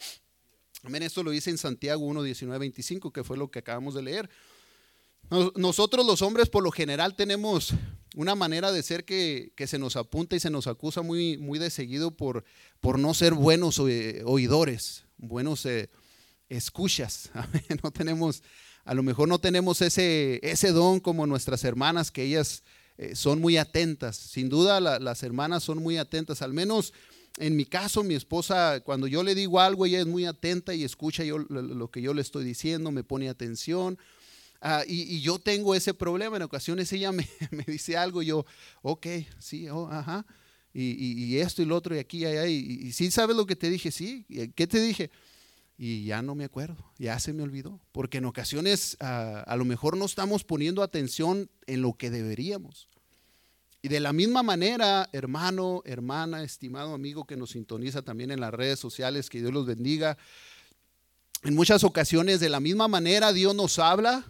Amén, 0.85 1.01
esto 1.01 1.23
lo 1.23 1.31
dice 1.31 1.49
en 1.49 1.57
Santiago 1.57 2.05
1, 2.05 2.21
19, 2.21 2.59
25, 2.59 3.11
que 3.11 3.23
fue 3.23 3.37
lo 3.37 3.49
que 3.49 3.57
acabamos 3.57 3.95
de 3.95 4.03
leer. 4.03 4.29
Nosotros 5.55 6.05
los 6.05 6.21
hombres 6.21 6.47
por 6.47 6.63
lo 6.63 6.69
general 6.69 7.15
tenemos 7.15 7.73
una 8.15 8.35
manera 8.35 8.71
de 8.71 8.83
ser 8.83 9.03
que, 9.03 9.51
se 9.65 9.79
nos 9.79 9.95
apunta 9.95 10.35
y 10.35 10.39
se 10.39 10.51
nos 10.51 10.67
acusa 10.67 11.01
muy, 11.01 11.37
muy 11.37 11.57
de 11.57 11.71
seguido 11.71 12.11
por, 12.11 12.43
por 12.81 12.99
no 12.99 13.15
ser 13.15 13.33
buenos 13.33 13.79
oidores, 13.79 15.05
buenos 15.17 15.65
eh, 15.65 15.89
escuchas. 16.49 17.31
No 17.81 17.89
tenemos, 17.89 18.43
a 18.83 18.93
lo 18.93 19.01
mejor 19.01 19.27
no 19.27 19.39
tenemos 19.39 19.81
ese, 19.81 20.39
ese 20.43 20.71
don 20.71 20.99
como 20.99 21.25
nuestras 21.25 21.63
hermanas 21.63 22.11
que 22.11 22.21
ellas 22.21 22.61
eh, 22.99 23.15
son 23.15 23.41
muy 23.41 23.57
atentas. 23.57 24.17
Sin 24.17 24.49
duda 24.49 24.79
las 24.79 25.23
hermanas 25.23 25.63
son 25.63 25.81
muy 25.81 25.97
atentas, 25.97 26.43
al 26.43 26.53
menos 26.53 26.93
en 27.37 27.55
mi 27.55 27.65
caso, 27.65 28.03
mi 28.03 28.15
esposa, 28.15 28.79
cuando 28.81 29.07
yo 29.07 29.23
le 29.23 29.35
digo 29.35 29.59
algo, 29.59 29.85
ella 29.85 29.99
es 29.99 30.05
muy 30.05 30.25
atenta 30.25 30.73
y 30.73 30.83
escucha 30.83 31.23
yo, 31.23 31.37
lo, 31.37 31.91
que 31.91 32.01
yo 32.01 32.13
le 32.13 32.21
estoy 32.21 32.45
diciendo, 32.45 32.91
me 32.91 33.03
pone 33.03 33.29
atención. 33.29 33.97
Ah, 34.61 34.83
y, 34.87 35.21
yo 35.21 35.37
tengo 35.39 35.75
ese 35.75 35.93
problema. 35.93 36.37
En 36.37 36.43
ocasiones 36.43 36.91
ella 36.93 37.11
me, 37.11 37.27
dice 37.67 37.97
algo 37.97 38.21
y 38.21 38.27
yo, 38.27 38.45
ok, 38.81 39.07
sí, 39.39 39.67
oh, 39.69 39.87
ajá. 39.91 40.25
Y, 40.73 41.37
esto 41.37 41.61
y 41.61 41.65
lo 41.65 41.75
otro 41.75 41.95
y 41.95 41.99
aquí 41.99 42.19
y 42.19 42.25
allá. 42.25 42.47
Y, 42.47 42.91
sí, 42.91 43.11
¿sabes 43.11 43.35
lo 43.35 43.45
que 43.45 43.55
te 43.55 43.69
dije? 43.69 43.91
Sí. 43.91 44.25
¿Qué 44.55 44.67
te 44.67 44.79
dije? 44.79 45.09
Y 45.77 46.05
ya 46.05 46.21
no 46.21 46.35
me 46.35 46.45
acuerdo, 46.45 46.91
ya 46.97 47.19
se 47.19 47.33
me 47.33 47.43
olvidó. 47.43 47.81
Porque 47.91 48.19
en 48.19 48.25
ocasiones 48.25 48.95
ah, 48.99 49.43
a 49.45 49.55
lo 49.57 49.65
mejor 49.65 49.97
no 49.97 50.05
estamos 50.05 50.43
poniendo 50.43 50.83
atención 50.83 51.49
en 51.67 51.81
lo 51.81 51.93
que 51.93 52.09
deberíamos. 52.09 52.89
Y 53.85 53.87
de 53.87 53.99
la 53.99 54.13
misma 54.13 54.41
manera, 54.41 55.07
hermano, 55.11 55.83
hermana, 55.85 56.41
estimado 56.41 56.95
amigo 56.95 57.25
que 57.25 57.37
nos 57.37 57.51
sintoniza 57.51 58.01
también 58.01 58.31
en 58.31 58.39
las 58.39 58.51
redes 58.51 58.79
sociales, 58.79 59.29
que 59.29 59.41
Dios 59.41 59.53
los 59.53 59.67
bendiga. 59.67 60.17
En 61.43 61.53
muchas 61.53 61.83
ocasiones, 61.83 62.39
de 62.39 62.49
la 62.49 62.59
misma 62.59 62.87
manera, 62.87 63.31
Dios 63.31 63.53
nos 63.53 63.77
habla 63.77 64.25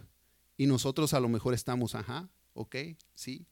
y 0.58 0.66
nosotros 0.66 1.14
a 1.14 1.20
lo 1.20 1.30
mejor 1.30 1.54
estamos, 1.54 1.94
ajá, 1.94 2.28
ok, 2.52 2.76
sí. 3.14 3.46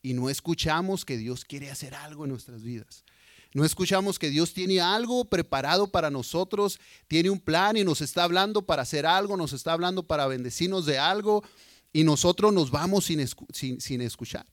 Y 0.00 0.14
no 0.14 0.30
escuchamos 0.30 1.04
que 1.04 1.18
Dios 1.18 1.44
quiere 1.44 1.70
hacer 1.70 1.94
algo 1.96 2.24
en 2.24 2.30
nuestras 2.30 2.62
vidas. 2.62 3.04
No 3.52 3.66
escuchamos 3.66 4.18
que 4.18 4.30
Dios 4.30 4.54
tiene 4.54 4.80
algo 4.80 5.26
preparado 5.26 5.88
para 5.88 6.08
nosotros, 6.08 6.80
tiene 7.08 7.28
un 7.28 7.40
plan 7.40 7.76
y 7.76 7.84
nos 7.84 8.00
está 8.00 8.24
hablando 8.24 8.62
para 8.62 8.80
hacer 8.80 9.04
algo, 9.04 9.36
nos 9.36 9.52
está 9.52 9.74
hablando 9.74 10.06
para 10.06 10.26
bendecirnos 10.26 10.86
de 10.86 10.98
algo 10.98 11.44
y 11.92 12.04
nosotros 12.04 12.54
nos 12.54 12.70
vamos 12.70 13.04
sin, 13.04 13.22
sin 13.52 14.00
escuchar. 14.00 14.46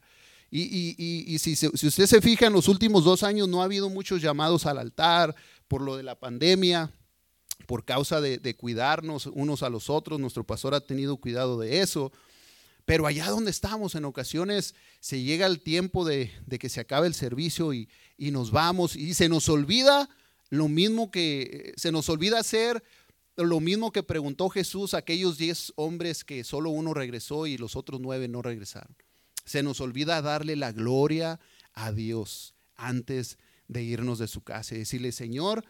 Y, 0.52 1.38
si, 1.40 1.54
usted 1.68 2.08
se 2.08 2.22
fija, 2.22 2.48
en 2.48 2.54
los 2.54 2.68
últimos 2.68 3.04
dos 3.04 3.24
años 3.24 3.48
no 3.48 3.62
ha 3.62 3.66
habido 3.66 3.90
muchos 3.90 4.22
llamados 4.22 4.66
al 4.66 4.78
altar 4.78 5.36
por 5.68 5.82
lo 5.82 5.96
de 5.96 6.04
la 6.04 6.16
pandemia, 6.20 6.92
por 7.68 7.86
causa 7.86 8.20
de, 8.22 8.56
cuidarnos 8.56 9.28
unos 9.28 9.64
a 9.64 9.70
los 9.70 9.90
otros. 9.90 10.20
Nuestro 10.20 10.44
pastor 10.44 10.74
ha 10.74 10.82
tenido 10.82 11.18
cuidado 11.18 11.60
de 11.60 11.82
eso. 11.82 12.12
Pero 12.86 13.06
allá 13.06 13.30
donde 13.30 13.52
estamos, 13.52 13.94
en 13.94 14.06
ocasiones 14.06 14.74
se 15.00 15.22
llega 15.22 15.46
el 15.46 15.62
tiempo 15.62 16.06
de, 16.06 16.32
que 16.60 16.70
se 16.70 16.80
acabe 16.80 17.06
el 17.06 17.14
servicio 17.14 17.74
y, 17.74 17.88
y, 18.18 18.32
nos 18.32 18.50
vamos 18.50 18.96
y 18.96 19.14
se 19.14 19.30
nos 19.30 19.48
olvida 19.50 20.10
lo 20.50 20.68
mismo 20.68 21.12
que, 21.12 21.74
se 21.78 21.92
nos 21.92 22.10
olvida 22.10 22.40
hacer 22.40 22.84
lo 23.44 23.60
mismo 23.60 23.92
que 23.92 24.04
preguntó 24.04 24.50
Jesús 24.50 24.94
a 24.94 24.98
aquellos 24.98 25.38
diez 25.38 25.72
hombres 25.76 26.24
que 26.24 26.44
solo 26.44 26.72
uno 26.72 26.94
regresó 26.94 27.48
y 27.48 27.58
los 27.58 27.76
otros 27.76 28.00
nueve 28.02 28.28
no 28.28 28.42
regresaron. 28.42 28.96
Se 29.46 29.64
nos 29.64 29.82
olvida 29.82 30.22
darle 30.22 30.56
la 30.56 30.72
gloria 30.72 31.40
a 31.74 31.92
Dios 31.92 32.54
antes 32.76 33.38
de 33.68 33.84
irnos 33.84 34.20
de 34.20 34.28
su 34.28 34.42
casa 34.42 34.76
y 34.76 34.80
decirle, 34.80 35.12
Señor, 35.12 35.64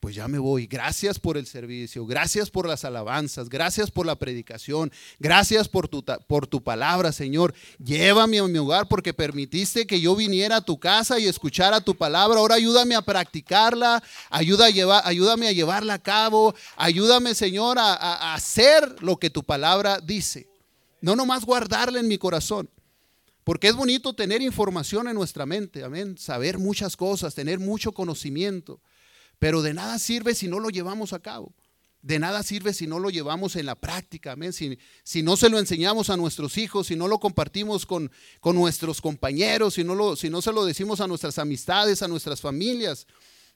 pues 0.00 0.14
ya 0.14 0.28
me 0.28 0.38
voy. 0.38 0.66
Gracias 0.66 1.18
por 1.18 1.38
el 1.38 1.46
servicio, 1.46 2.04
gracias 2.04 2.50
por 2.50 2.68
las 2.68 2.84
alabanzas, 2.84 3.48
gracias 3.48 3.90
por 3.90 4.04
la 4.04 4.16
predicación, 4.16 4.92
gracias 5.18 5.66
por 5.66 5.88
tu, 5.88 6.04
por 6.26 6.46
tu 6.46 6.62
palabra, 6.62 7.10
Señor. 7.10 7.54
Llévame 7.82 8.38
a 8.38 8.44
mi 8.44 8.58
hogar 8.58 8.86
porque 8.86 9.14
permitiste 9.14 9.86
que 9.86 10.00
yo 10.00 10.14
viniera 10.14 10.56
a 10.56 10.60
tu 10.64 10.78
casa 10.78 11.18
y 11.18 11.26
escuchara 11.26 11.80
tu 11.80 11.96
palabra. 11.96 12.38
Ahora 12.38 12.56
ayúdame 12.56 12.94
a 12.96 13.02
practicarla, 13.02 14.02
a 14.28 14.42
llevar, 14.42 15.02
ayúdame 15.06 15.48
a 15.48 15.52
llevarla 15.52 15.94
a 15.94 16.02
cabo, 16.02 16.54
ayúdame, 16.76 17.34
Señor, 17.34 17.78
a, 17.78 17.94
a 17.94 18.34
hacer 18.34 19.02
lo 19.02 19.16
que 19.16 19.30
tu 19.30 19.42
palabra 19.42 20.00
dice. 20.00 20.48
No 21.00 21.16
nomás 21.16 21.46
guardarla 21.46 21.98
en 21.98 22.08
mi 22.08 22.18
corazón. 22.18 22.68
Porque 23.48 23.68
es 23.68 23.74
bonito 23.74 24.12
tener 24.12 24.42
información 24.42 25.08
en 25.08 25.14
nuestra 25.14 25.46
mente, 25.46 25.82
amén, 25.82 26.18
saber 26.18 26.58
muchas 26.58 26.98
cosas, 26.98 27.34
tener 27.34 27.58
mucho 27.58 27.92
conocimiento, 27.92 28.82
pero 29.38 29.62
de 29.62 29.72
nada 29.72 29.98
sirve 29.98 30.34
si 30.34 30.48
no 30.48 30.60
lo 30.60 30.68
llevamos 30.68 31.14
a 31.14 31.20
cabo. 31.20 31.54
De 32.02 32.18
nada 32.18 32.42
sirve 32.42 32.74
si 32.74 32.86
no 32.86 32.98
lo 32.98 33.08
llevamos 33.08 33.56
en 33.56 33.64
la 33.64 33.74
práctica, 33.74 34.32
amén. 34.32 34.52
Si, 34.52 35.22
no 35.22 35.38
se 35.38 35.48
lo 35.48 35.58
enseñamos 35.58 36.10
a 36.10 36.18
nuestros 36.18 36.58
hijos, 36.58 36.88
si 36.88 36.94
no 36.94 37.08
lo 37.08 37.20
compartimos 37.20 37.86
con, 37.86 38.12
con 38.40 38.54
nuestros 38.54 39.00
compañeros, 39.00 39.72
si 39.72 39.82
no, 39.82 39.94
lo, 39.94 40.14
si 40.14 40.28
no 40.28 40.42
se 40.42 40.52
lo 40.52 40.66
decimos 40.66 41.00
a 41.00 41.06
nuestras 41.06 41.38
amistades, 41.38 42.02
a 42.02 42.08
nuestras 42.08 42.42
familias. 42.42 43.06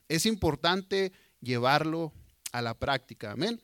Es 0.08 0.24
importante 0.24 1.12
llevarlo 1.42 2.14
a 2.52 2.62
la 2.62 2.72
práctica, 2.72 3.32
amén. 3.32 3.60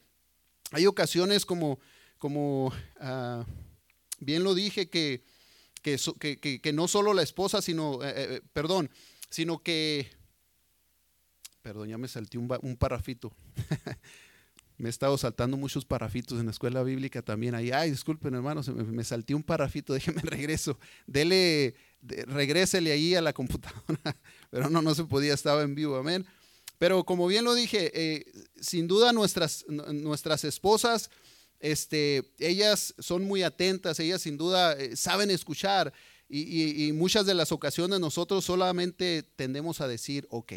Hay 0.73 0.85
ocasiones 0.85 1.47
como, 1.47 1.79
como 2.19 2.67
uh, 2.67 3.45
bien 4.21 4.45
lo 4.45 4.55
dije, 4.55 4.91
que 4.91 5.23
que, 6.19 6.73
no 6.73 6.89
solo 6.89 7.15
la 7.15 7.23
esposa, 7.23 7.63
sino, 7.63 8.03
eh, 8.05 8.13
eh, 8.17 8.41
perdón, 8.53 8.91
sino 9.31 9.63
que, 9.63 10.11
perdón, 11.63 11.89
ya 11.89 11.99
me 11.99 12.09
salté 12.09 12.39
un, 12.39 12.49
un 12.63 12.77
parrafito. 12.77 13.33
me 14.79 14.89
he 14.89 14.91
estado 14.91 15.19
saltando 15.19 15.57
muchos 15.57 15.85
parrafitos 15.85 16.39
en 16.39 16.47
la 16.47 16.53
escuela 16.53 16.83
bíblica 16.83 17.23
también. 17.23 17.55
Ahí, 17.55 17.71
ay, 17.73 17.91
disculpen 17.91 18.35
hermanos, 18.35 18.69
me, 18.69 18.85
me 18.85 19.05
salté 19.05 19.35
un 19.35 19.43
parrafito, 19.43 19.93
déjenme 19.95 20.23
regreso. 20.23 20.79
Dele, 21.07 21.75
regrésele 22.01 22.93
ahí 22.93 23.15
a 23.15 23.21
la 23.21 23.33
computadora. 23.33 24.17
Pero 24.51 24.71
no, 24.71 24.83
no 24.83 24.95
se 24.95 25.05
podía, 25.05 25.35
estaba 25.35 25.63
en 25.63 25.75
vivo, 25.75 25.97
amén. 25.97 26.27
Pero 26.79 27.05
como 27.05 27.27
bien 27.27 27.45
lo 27.45 27.55
dije, 27.55 27.91
eh, 27.93 28.25
sin 28.61 28.87
duda 28.87 29.13
nuestras, 29.13 29.67
nuestras 29.69 30.45
esposas 30.45 31.11
este, 31.61 32.33
ellas 32.39 32.95
son 32.99 33.25
muy 33.25 33.43
atentas, 33.43 33.99
ellas 34.01 34.23
sin 34.23 34.37
duda 34.37 34.75
eh, 34.75 34.97
saben 34.97 35.31
escuchar 35.31 35.93
y, 36.29 36.93
muchas 36.93 37.25
de 37.25 37.35
las 37.35 37.53
ocasiones 37.53 38.01
nosotros 38.01 38.45
solamente 38.45 39.23
tendemos 39.23 39.81
a 39.81 39.89
decir, 39.89 40.27
ok, 40.31 40.53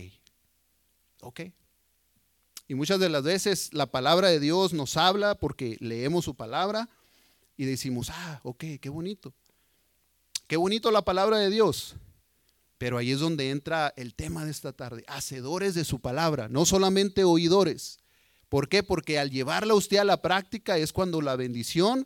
ok, 1.21 1.41
Y 2.67 2.75
muchas 2.75 2.99
de 2.99 3.09
las 3.09 3.23
veces 3.23 3.73
la 3.73 3.85
palabra 3.85 4.27
de 4.29 4.39
Dios 4.39 4.73
nos 4.73 4.97
habla 4.97 5.35
porque 5.35 5.77
leemos 5.79 6.25
su 6.25 6.35
palabra 6.35 6.89
y 7.55 7.65
decimos, 7.65 8.09
ah, 8.09 8.41
ok, 8.43 8.63
qué 8.81 8.89
bonito. 8.89 9.33
Qué 10.47 10.57
bonito 10.57 10.91
la 10.91 11.03
palabra 11.03 11.37
de 11.37 11.49
Dios. 11.49 11.95
Pero 12.77 12.97
ahí 12.97 13.11
es 13.11 13.19
donde 13.19 13.49
entra 13.51 13.93
el 13.95 14.13
tema 14.13 14.43
de 14.43 14.51
esta 14.51 14.73
tarde, 14.73 15.05
hacedores 15.07 15.75
de 15.75 15.85
su 15.85 15.99
palabra, 15.99 16.49
no 16.49 16.65
solamente 16.65 17.23
oidores. 17.23 17.99
¿Por 18.51 18.67
qué? 18.67 18.83
Porque 18.83 19.17
al 19.17 19.31
llevarla 19.31 19.75
usted 19.75 19.95
a 19.95 20.03
la 20.03 20.21
práctica 20.21 20.77
es 20.77 20.91
cuando 20.91 21.21
la 21.21 21.37
bendición 21.37 22.05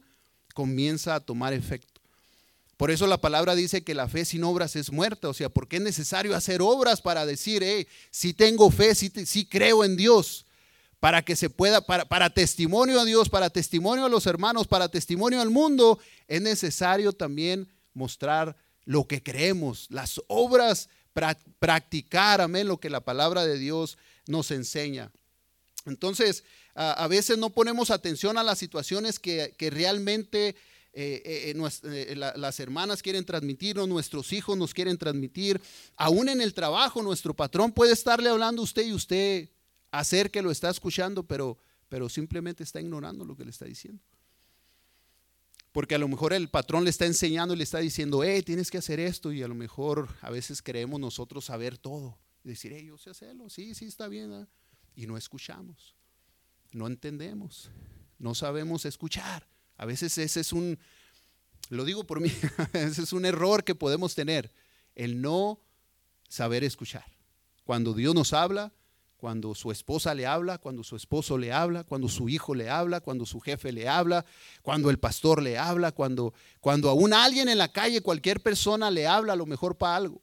comienza 0.53 1.15
a 1.15 1.19
tomar 1.19 1.53
efecto. 1.53 1.99
Por 2.77 2.91
eso 2.91 3.07
la 3.07 3.19
palabra 3.19 3.55
dice 3.55 3.83
que 3.83 3.95
la 3.95 4.07
fe 4.07 4.25
sin 4.25 4.43
obras 4.43 4.75
es 4.75 4.91
muerta. 4.91 5.27
O 5.27 5.33
sea, 5.33 5.49
porque 5.49 5.77
es 5.77 5.81
necesario 5.81 6.35
hacer 6.35 6.61
obras 6.61 7.01
para 7.01 7.25
decir, 7.25 7.63
hey, 7.63 7.87
si 8.11 8.35
tengo 8.35 8.69
fe, 8.69 8.93
si, 8.93 9.45
creo 9.47 9.83
en 9.83 9.97
Dios, 9.97 10.45
para 10.99 11.23
que 11.23 11.35
se 11.35 11.49
pueda, 11.49 11.81
para, 11.81 12.05
para 12.05 12.29
testimonio 12.29 12.99
a 12.99 13.05
Dios, 13.05 13.27
para 13.27 13.49
testimonio 13.49 14.05
a 14.05 14.09
los 14.09 14.27
hermanos, 14.27 14.67
para 14.67 14.87
testimonio 14.87 15.41
al 15.41 15.49
mundo, 15.49 15.97
es 16.27 16.43
necesario 16.43 17.11
también 17.11 17.67
mostrar 17.95 18.55
lo 18.83 19.07
que 19.07 19.23
creemos, 19.23 19.87
las 19.89 20.21
obras, 20.27 20.89
practicar, 21.57 22.39
amén, 22.39 22.67
lo 22.67 22.79
que 22.79 22.91
la 22.91 23.01
palabra 23.01 23.47
de 23.47 23.57
Dios 23.57 23.97
nos 24.27 24.51
enseña. 24.51 25.11
Entonces, 25.85 26.43
a, 26.73 27.07
veces 27.07 27.37
no 27.37 27.51
ponemos 27.51 27.91
atención 27.91 28.37
a 28.37 28.43
las 28.43 28.57
situaciones 28.57 29.19
que, 29.19 29.53
realmente 29.71 30.55
eh, 30.93 31.53
eh, 31.53 31.53
eh, 31.83 32.15
las 32.15 32.59
hermanas 32.59 33.03
quieren 33.03 33.25
transmitirnos, 33.25 33.87
nuestros 33.87 34.33
hijos 34.33 34.57
nos 34.57 34.73
quieren 34.73 34.97
transmitir. 34.97 35.61
Aún 35.95 36.29
en 36.29 36.41
el 36.41 36.53
trabajo, 36.53 37.03
nuestro 37.03 37.33
patrón 37.35 37.71
puede 37.71 37.93
estarle 37.93 38.29
hablando 38.29 38.61
a 38.61 38.65
usted 38.65 38.85
y 38.87 38.93
usted 38.93 39.49
hacer 39.91 40.31
que 40.31 40.41
lo 40.41 40.51
está 40.51 40.69
escuchando, 40.69 41.23
pero, 41.23 41.57
pero 41.87 42.09
simplemente 42.09 42.63
está 42.63 42.81
ignorando 42.81 43.23
lo 43.23 43.35
que 43.35 43.45
le 43.45 43.51
está 43.51 43.65
diciendo. 43.65 44.01
Porque 45.71 45.93
a 45.93 45.97
lo 45.97 46.07
mejor 46.07 46.31
el 46.31 46.47
patrón 46.47 46.85
le 46.85 46.89
está 46.89 47.05
enseñando 47.05 47.53
y 47.53 47.57
le 47.57 47.65
está 47.65 47.79
diciendo, 47.79 48.23
hey, 48.23 48.41
tienes 48.41 48.71
que 48.71 48.77
hacer 48.77 48.97
esto. 48.99 49.33
Y 49.33 49.43
a 49.43 49.47
lo 49.47 49.55
mejor 49.55 50.07
a 50.21 50.31
veces 50.31 50.61
creemos 50.61 51.01
nosotros 51.01 51.43
saber 51.43 51.77
todo. 51.77 52.17
Decir, 52.43 52.71
hey, 52.73 52.85
yo 52.85 52.97
sé 52.97 53.09
hacerlo. 53.09 53.49
Sí, 53.49 53.75
sí, 53.75 53.83
está 53.83 54.07
bien. 54.07 54.47
Y 54.95 55.07
no 55.07 55.17
escuchamos 55.17 55.95
no 56.75 56.87
entendemos, 56.87 57.69
no 58.19 58.35
sabemos 58.35 58.85
escuchar. 58.85 59.47
A 59.77 59.85
veces 59.85 60.17
ese 60.17 60.41
es 60.41 60.51
un, 60.51 60.77
lo 61.69 61.85
digo 61.85 62.03
por 62.03 62.19
mí, 62.19 62.29
ese 62.73 63.01
es 63.01 63.13
un 63.13 63.25
error 63.25 63.63
que 63.63 63.75
podemos 63.75 64.13
tener, 64.13 64.51
el 64.93 65.21
no 65.21 65.59
saber 66.27 66.63
escuchar. 66.63 67.05
Cuando 67.63 67.93
Dios 67.93 68.13
nos 68.13 68.33
habla, 68.33 68.73
cuando 69.15 69.55
su 69.55 69.71
esposa 69.71 70.13
le 70.13 70.27
habla, 70.27 70.57
cuando 70.57 70.83
su 70.83 70.97
esposo 70.97 71.37
le 71.37 71.53
habla, 71.53 71.85
cuando 71.85 72.09
su 72.09 72.27
hijo 72.27 72.53
le 72.53 72.69
habla, 72.69 72.99
cuando 72.99 73.25
su 73.25 73.39
jefe 73.39 73.71
le 73.71 73.87
habla, 73.87 74.25
cuando 74.61 74.89
el 74.89 74.99
pastor 74.99 75.41
le 75.41 75.57
habla, 75.57 75.93
cuando, 75.93 76.33
cuando 76.59 76.89
aún 76.89 77.13
alguien 77.13 77.47
en 77.47 77.57
la 77.57 77.71
calle, 77.71 78.01
cualquier 78.01 78.41
persona 78.41 78.91
le 78.91 79.07
habla, 79.07 79.33
a 79.33 79.37
lo 79.37 79.45
mejor 79.45 79.77
para 79.77 79.95
algo. 79.95 80.21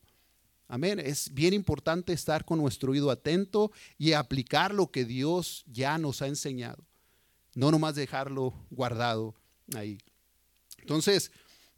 Amén. 0.69 0.99
Es 0.99 1.33
bien 1.33 1.53
importante 1.53 2.13
estar 2.13 2.45
con 2.45 2.59
nuestro 2.59 2.93
oído 2.93 3.11
atento 3.11 3.71
y 3.99 4.13
aplicar 4.13 4.73
lo 4.73 4.91
que 4.91 5.05
Dios 5.05 5.65
ya 5.67 5.99
nos 5.99 6.23
ha 6.23 6.29
enseñado. 6.29 6.85
No 7.55 7.71
nomás 7.71 7.95
dejarlo 7.95 8.55
guardado 8.71 9.35
ahí. 9.75 9.99
Entonces, 10.79 11.31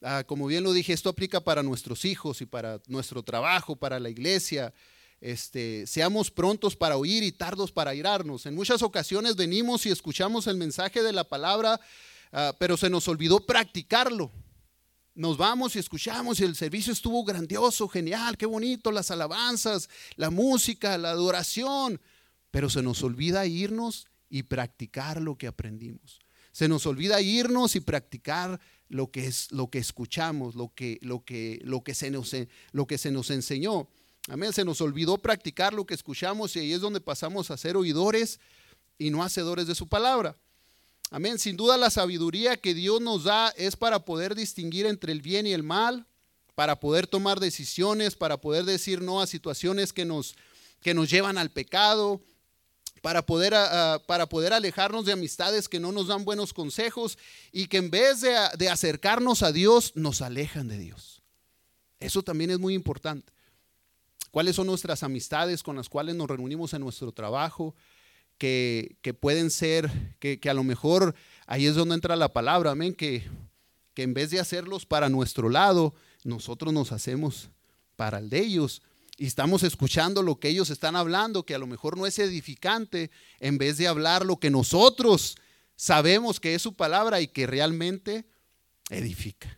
ah, 0.03 0.23
como 0.25 0.47
bien 0.47 0.62
lo 0.62 0.73
dije, 0.73 0.93
esto 0.93 1.09
aplica 1.09 1.41
para 1.41 1.62
nuestros 1.62 2.05
hijos 2.05 2.41
y 2.41 2.47
para 2.47 2.81
nuestro 2.87 3.23
trabajo, 3.23 3.75
para 3.75 3.99
la 3.99 4.11
iglesia. 4.11 4.73
Este, 5.21 5.87
seamos 5.87 6.31
prontos 6.31 6.76
para 6.76 6.97
oír 6.97 7.23
y 7.23 7.33
tardos 7.33 7.73
para 7.73 7.95
irarnos. 7.95 8.47
En 8.47 8.55
muchas 8.55 8.83
ocasiones 8.83 9.37
venimos 9.37 9.87
y 9.87 9.91
escuchamos 9.91 10.47
el 10.47 10.56
mensaje 10.56 11.02
de 11.02 11.13
la 11.13 11.25
palabra, 11.25 11.80
ah, 12.32 12.54
pero 12.58 12.76
se 12.76 12.91
nos 12.91 13.08
olvidó 13.08 13.41
practicarlo 13.41 14.30
nos 15.15 15.37
vamos 15.37 15.77
y 15.77 15.79
escuchamos 15.79 16.41
y 16.41 16.45
el 16.45 16.57
servicio 16.57 16.93
estuvo 16.93 17.25
grandioso, 17.25 17.89
genial, 17.89 18.37
qué 18.37 18.47
bonito, 18.47 18.91
las 18.91 19.11
alabanzas, 19.11 19.89
la 20.17 20.31
música, 20.31 20.99
la 20.99 21.11
adoración, 21.11 22.00
pero 22.50 22.69
se 22.69 22.83
nos 22.83 23.03
olvida 23.03 23.47
irnos 23.47 24.07
y 24.29 24.45
practicar 24.45 25.21
lo 25.21 25.37
que 25.37 25.47
aprendimos. 25.47 26.21
Se 26.53 26.69
nos 26.69 26.87
olvida 26.87 27.21
irnos 27.21 27.77
y 27.77 27.81
practicar 27.81 28.61
lo 28.89 29.11
que 29.11 29.27
es 29.27 29.50
lo 29.50 29.71
que 29.71 29.79
escuchamos, 29.79 30.55
lo 30.55 30.73
que 30.75 30.99
lo 31.03 31.25
que 31.25 31.61
lo 31.65 31.83
que 31.83 31.95
se 31.95 32.11
nos 32.11 32.35
lo 32.73 32.87
que 32.87 32.99
se 32.99 33.11
nos 33.11 33.31
enseñó. 33.31 33.89
Amén, 34.29 34.53
se 34.53 34.65
nos 34.65 34.81
olvidó 34.81 35.19
practicar 35.19 35.75
lo 35.75 35.85
que 35.85 35.95
escuchamos 35.95 36.57
y 36.57 36.61
ahí 36.61 36.73
es 36.73 36.81
donde 36.81 37.00
pasamos 37.00 37.50
a 37.50 37.57
ser 37.57 37.77
oidores 37.77 38.41
y 38.99 39.11
no 39.11 39.23
hacedores 39.23 39.67
de 39.67 39.75
su 39.75 39.89
palabra. 39.89 40.37
Amén. 41.10 41.38
Sin 41.38 41.56
duda 41.56 41.76
la 41.76 41.90
sabiduría 41.90 42.56
que 42.56 42.75
Dios 42.75 43.00
nos 43.00 43.25
da 43.25 43.50
es 43.56 43.76
para 43.76 44.04
poder 44.04 44.34
distinguir 44.34 44.86
entre 44.86 45.12
el 45.12 45.23
bien 45.23 45.47
y 45.47 45.52
el 45.52 45.62
mal, 45.62 46.06
para 46.54 46.80
poder 46.80 47.06
tomar 47.06 47.40
decisiones, 47.40 48.14
para 48.14 48.36
poder 48.40 48.64
decir 48.64 49.00
no 49.00 49.21
a 49.21 49.26
situaciones 49.26 49.93
que 49.93 50.04
nos, 50.04 50.34
que 50.80 50.95
nos 50.95 51.10
llevan 51.10 51.38
al 51.38 51.50
pecado, 51.50 52.21
para 53.02 53.26
poder, 53.26 53.52
para 54.06 54.26
poder 54.28 54.54
alejarnos 54.54 55.04
de 55.04 55.12
amistades 55.12 55.69
que 55.69 55.78
no 55.78 55.93
nos 55.93 56.06
dan 56.06 56.25
buenos 56.25 56.54
consejos 56.54 57.19
y 57.52 57.67
que 57.67 57.76
en 57.76 57.90
vez 57.90 58.23
de, 58.23 58.34
de 58.56 58.71
acercarnos 58.71 59.43
a 59.43 59.52
Dios, 59.52 59.93
nos 59.95 60.23
alejan 60.23 60.69
de 60.69 60.78
Dios. 60.78 61.21
Eso 62.00 62.23
también 62.23 62.50
es 62.50 62.58
muy 62.58 62.73
importante. 62.73 63.32
¿Cuáles 64.30 64.56
son 64.56 64.67
nuestras 64.67 65.02
amistades 65.02 65.62
con 65.62 65.76
las 65.76 65.88
cuales 65.88 66.17
nos 66.17 66.28
reunimos 66.28 66.73
en 66.73 66.80
nuestro 66.80 67.12
trabajo? 67.12 67.75
Que, 68.38 69.16
pueden 69.20 69.50
ser, 69.50 69.90
que, 70.18 70.38
a 70.49 70.54
lo 70.54 70.64
mejor 70.64 71.14
ahí 71.47 71.66
es 71.66 71.75
donde 71.75 71.94
entra 71.94 72.16
la 72.16 72.32
palabra, 72.32 72.73
amén, 72.73 72.94
que, 72.94 73.25
que 73.94 74.02
en 74.02 74.14
vez 74.14 74.30
de 74.30 74.40
hacerlos 74.40 74.86
para 74.86 75.08
nuestro 75.08 75.49
lado, 75.49 75.94
nosotros 76.25 76.73
nos 76.73 76.92
hacemos 76.92 77.50
para 77.97 78.18
el 78.18 78.30
de 78.30 78.40
ellos. 78.40 78.82
Y 79.16 79.26
estamos 79.26 79.62
escuchando 79.62 80.23
lo 80.23 80.40
que 80.40 80.49
ellos 80.49 80.70
están 80.70 80.97
hablando, 80.97 81.44
que 81.44 81.54
a 81.54 81.58
lo 81.58 81.66
mejor 81.66 81.97
no 81.97 82.06
es 82.06 82.18
edificante, 82.18 83.10
en 83.38 83.58
vez 83.58 83.78
de 83.78 83.86
hablar 83.86 84.26
lo 84.26 84.38
que 84.38 84.50
nosotros 84.50 85.36
sabemos 85.76 86.40
que 86.40 86.54
es 86.54 86.62
su 86.62 86.75
palabra 86.75 87.20
y 87.20 87.28
que 87.28 87.47
realmente 87.47 88.26
edifica, 88.90 89.56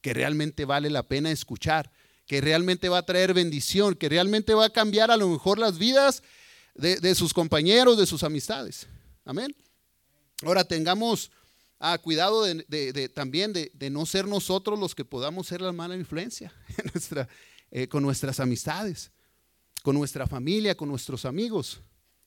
que 0.00 0.12
realmente 0.12 0.64
vale 0.64 0.90
la 0.90 1.04
pena 1.04 1.30
escuchar, 1.30 1.92
que 2.26 2.40
realmente 2.40 2.88
va 2.88 2.98
a 2.98 3.06
traer 3.06 3.34
bendición, 3.34 3.94
que 3.94 4.08
realmente 4.08 4.54
va 4.54 4.66
a 4.66 4.72
cambiar 4.72 5.12
a 5.12 5.16
lo 5.16 5.28
mejor 5.28 5.58
las 5.58 5.78
vidas 5.78 6.22
de, 6.76 7.14
sus 7.14 7.32
compañeros, 7.32 7.98
de 7.98 8.06
sus 8.06 8.22
amistades. 8.22 8.86
Amén. 9.24 9.54
Ahora 10.42 10.64
tengamos 10.64 11.30
ah, 11.78 11.98
cuidado 11.98 12.44
de, 12.44 13.10
también 13.14 13.52
de, 13.52 13.90
no 13.90 14.06
ser 14.06 14.26
nosotros 14.26 14.78
los 14.78 14.94
que 14.94 15.04
podamos 15.04 15.46
ser 15.46 15.60
la 15.60 15.72
mala 15.72 15.96
influencia 15.96 16.52
eh, 17.70 17.88
con 17.88 18.02
nuestras 18.02 18.40
amistades, 18.40 19.10
con 19.82 19.96
nuestra 19.96 20.26
familia, 20.26 20.76
con 20.76 20.88
nuestros 20.88 21.24
amigos. 21.24 21.80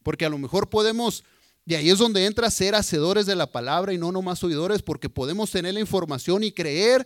Porque 0.03 0.25
a 0.25 0.29
lo 0.29 0.37
mejor 0.37 0.69
podemos, 0.69 1.23
y 1.65 1.75
ahí 1.75 1.89
es 1.89 1.99
donde 1.99 2.25
entra 2.25 2.49
ser 2.49 2.73
hacedores 2.73 3.25
de 3.25 3.35
la 3.35 3.51
palabra 3.51 3.93
y 3.93 3.97
no 3.97 4.11
nomás 4.11 4.43
oidores, 4.43 4.81
porque 4.81 5.09
podemos 5.09 5.51
tener 5.51 5.73
la 5.73 5.79
información 5.79 6.43
y 6.43 6.51
creer 6.51 7.05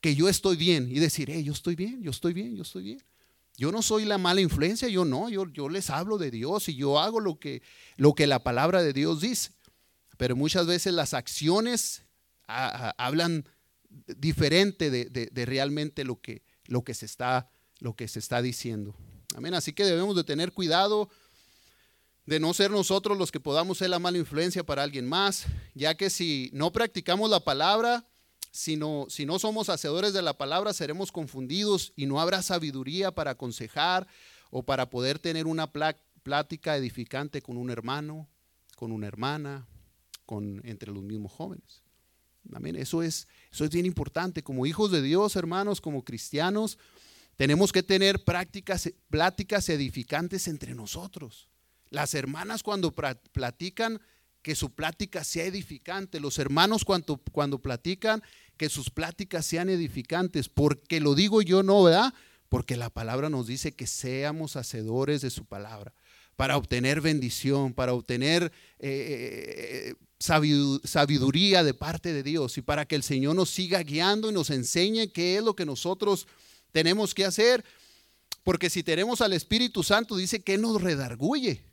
que 0.00 0.14
yo 0.14 0.28
estoy 0.28 0.56
bien 0.56 0.88
y 0.90 1.00
decir, 1.00 1.28
hey, 1.30 1.42
yo 1.42 1.52
estoy 1.52 1.74
bien, 1.74 2.00
yo 2.02 2.10
estoy 2.10 2.32
bien, 2.32 2.56
yo 2.56 2.62
estoy 2.62 2.84
bien. 2.84 3.02
Yo 3.58 3.72
no 3.72 3.82
soy 3.82 4.04
la 4.04 4.18
mala 4.18 4.40
influencia, 4.40 4.86
yo 4.88 5.04
no, 5.04 5.28
yo, 5.28 5.68
les 5.68 5.90
hablo 5.90 6.16
de 6.16 6.30
Dios 6.30 6.68
y 6.68 6.76
yo 6.76 7.00
hago 7.00 7.18
lo 7.18 7.40
que, 7.40 7.60
lo 7.96 8.14
que 8.14 8.28
la 8.28 8.44
palabra 8.44 8.84
de 8.84 8.92
Dios 8.92 9.20
dice. 9.20 9.50
Pero 10.16 10.36
muchas 10.36 10.68
veces 10.68 10.94
las 10.94 11.12
acciones 11.12 12.04
hablan 12.46 13.48
diferente 14.06 14.90
de, 14.90 15.44
realmente 15.44 16.04
lo 16.04 16.20
que, 16.20 16.42
lo, 16.66 16.84
que 16.84 16.94
se 16.94 17.04
está, 17.04 17.50
lo 17.80 17.96
que 17.96 18.06
se 18.06 18.20
está 18.20 18.42
diciendo. 18.42 18.94
Amén. 19.34 19.54
Así 19.54 19.72
que 19.72 19.84
debemos 19.84 20.14
de 20.14 20.22
tener 20.22 20.52
cuidado 20.52 21.10
de 22.26 22.38
no 22.38 22.54
ser 22.54 22.70
nosotros 22.70 23.18
los 23.18 23.32
que 23.32 23.40
podamos 23.40 23.78
ser 23.78 23.90
la 23.90 23.98
mala 23.98 24.18
influencia 24.18 24.64
para 24.64 24.84
alguien 24.84 25.08
más, 25.08 25.46
ya 25.74 25.96
que 25.96 26.10
si 26.10 26.50
no 26.52 26.70
practicamos 26.70 27.28
la 27.28 27.40
palabra, 27.40 28.07
si 28.50 28.76
no, 28.76 29.06
si 29.08 29.26
no 29.26 29.38
somos 29.38 29.68
hacedores 29.68 30.12
de 30.12 30.22
la 30.22 30.36
palabra, 30.36 30.72
seremos 30.72 31.12
confundidos 31.12 31.92
y 31.96 32.06
no 32.06 32.20
habrá 32.20 32.42
sabiduría 32.42 33.12
para 33.12 33.32
aconsejar 33.32 34.06
o 34.50 34.62
para 34.62 34.90
poder 34.90 35.18
tener 35.18 35.46
una 35.46 35.70
plática 35.70 36.76
edificante 36.76 37.42
con 37.42 37.56
un 37.56 37.70
hermano, 37.70 38.28
con 38.76 38.92
una 38.92 39.06
hermana, 39.06 39.66
con, 40.26 40.60
entre 40.64 40.92
los 40.92 41.02
mismos 41.02 41.32
jóvenes. 41.32 41.82
Amén. 42.52 42.76
Eso 42.76 43.02
es, 43.02 43.26
eso 43.52 43.64
es 43.64 43.70
bien 43.70 43.86
importante. 43.86 44.42
Como 44.42 44.66
hijos 44.66 44.90
de 44.90 45.02
Dios, 45.02 45.36
hermanos, 45.36 45.80
como 45.80 46.04
cristianos, 46.04 46.78
tenemos 47.36 47.72
que 47.72 47.82
tener 47.82 48.24
prácticas, 48.24 48.90
pláticas 49.10 49.68
edificantes 49.68 50.48
entre 50.48 50.74
nosotros. 50.74 51.48
Las 51.90 52.14
hermanas 52.14 52.62
cuando 52.62 52.94
platican 52.94 54.00
que 54.48 54.54
su 54.54 54.70
plática 54.70 55.24
sea 55.24 55.44
edificante. 55.44 56.20
Los 56.20 56.38
hermanos 56.38 56.82
cuando, 56.82 57.20
cuando 57.32 57.58
platican, 57.58 58.22
que 58.56 58.70
sus 58.70 58.88
pláticas 58.88 59.44
sean 59.44 59.68
edificantes. 59.68 60.48
Porque 60.48 61.00
lo 61.00 61.14
digo 61.14 61.42
yo 61.42 61.62
no, 61.62 61.82
¿verdad? 61.82 62.14
Porque 62.48 62.78
la 62.78 62.88
palabra 62.88 63.28
nos 63.28 63.46
dice 63.46 63.72
que 63.72 63.86
seamos 63.86 64.56
hacedores 64.56 65.20
de 65.20 65.28
su 65.28 65.44
palabra. 65.44 65.92
para 66.34 66.56
obtener 66.56 67.02
bendición, 67.02 67.74
para 67.74 67.92
obtener 67.92 68.50
eh, 68.78 69.94
sabiduría 70.18 71.62
de 71.62 71.74
parte 71.74 72.14
de 72.14 72.22
Dios 72.22 72.56
y 72.56 72.62
para 72.62 72.86
que 72.86 72.94
el 72.94 73.02
Señor 73.02 73.36
nos 73.36 73.50
siga 73.50 73.82
guiando 73.82 74.30
y 74.30 74.32
nos 74.32 74.48
enseñe 74.48 75.12
qué 75.12 75.36
es 75.36 75.42
lo 75.42 75.54
que 75.54 75.66
nosotros 75.66 76.26
tenemos 76.72 77.12
que 77.12 77.26
hacer. 77.26 77.62
Porque 78.44 78.70
si 78.70 78.82
tenemos 78.82 79.20
al 79.20 79.34
Espíritu 79.34 79.82
Santo, 79.82 80.16
dice 80.16 80.40
que 80.40 80.56
nos 80.56 80.80
redarguye. 80.80 81.67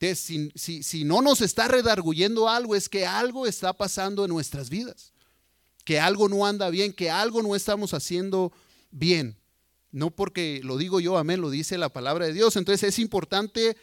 Si, 0.00 0.50
si, 0.54 1.04
no 1.04 1.22
nos 1.22 1.40
está 1.40 1.68
redarguyendo 1.68 2.48
algo, 2.48 2.76
es 2.76 2.88
que 2.88 3.06
algo 3.06 3.46
está 3.46 3.72
pasando 3.72 4.24
en 4.24 4.30
nuestras 4.30 4.70
vidas. 4.70 5.12
Que 5.84 6.00
algo 6.00 6.28
no 6.28 6.46
anda 6.46 6.70
bien, 6.70 6.92
que 6.92 7.10
algo 7.10 7.42
no 7.42 7.54
estamos 7.54 7.94
haciendo 7.94 8.52
bien. 8.90 9.36
No 9.90 10.10
porque 10.10 10.60
lo 10.64 10.76
digo 10.76 11.00
yo, 11.00 11.18
amén, 11.18 11.40
lo 11.40 11.50
dice 11.50 11.78
la 11.78 11.88
palabra 11.88 12.26
de 12.26 12.32
Dios. 12.32 12.56
Entonces 12.56 12.88
es 12.88 12.98
importante 12.98 13.76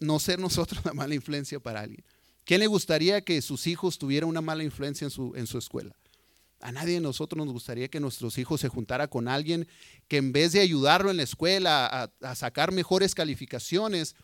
no 0.00 0.18
ser 0.18 0.38
nosotros 0.38 0.84
una 0.84 0.94
mala 0.94 1.14
influencia 1.14 1.58
para 1.60 1.80
alguien. 1.80 2.04
¿Quién 2.44 2.60
le 2.60 2.66
gustaría 2.66 3.22
que 3.22 3.40
sus 3.42 3.66
hijos 3.66 3.98
tuvieran 3.98 4.28
una 4.28 4.42
mala 4.42 4.64
influencia 4.64 5.06
en 5.06 5.10
su, 5.10 5.32
en 5.34 5.46
su 5.46 5.58
escuela? 5.58 5.96
A 6.60 6.72
nadie 6.72 6.94
de 6.94 7.00
nosotros 7.00 7.36
nos 7.44 7.52
gustaría 7.52 7.88
que 7.88 8.00
nuestros 8.00 8.38
hijos 8.38 8.60
se 8.60 8.68
juntara 8.68 9.08
con 9.08 9.28
alguien 9.28 9.68
que 10.08 10.18
en 10.18 10.32
vez 10.32 10.52
de 10.52 10.60
ayudarlo 10.60 11.10
en 11.10 11.18
la 11.18 11.22
escuela 11.22 12.10
a, 12.20 12.34
sacar 12.34 12.72
mejores 12.72 13.14
calificaciones, 13.14 14.14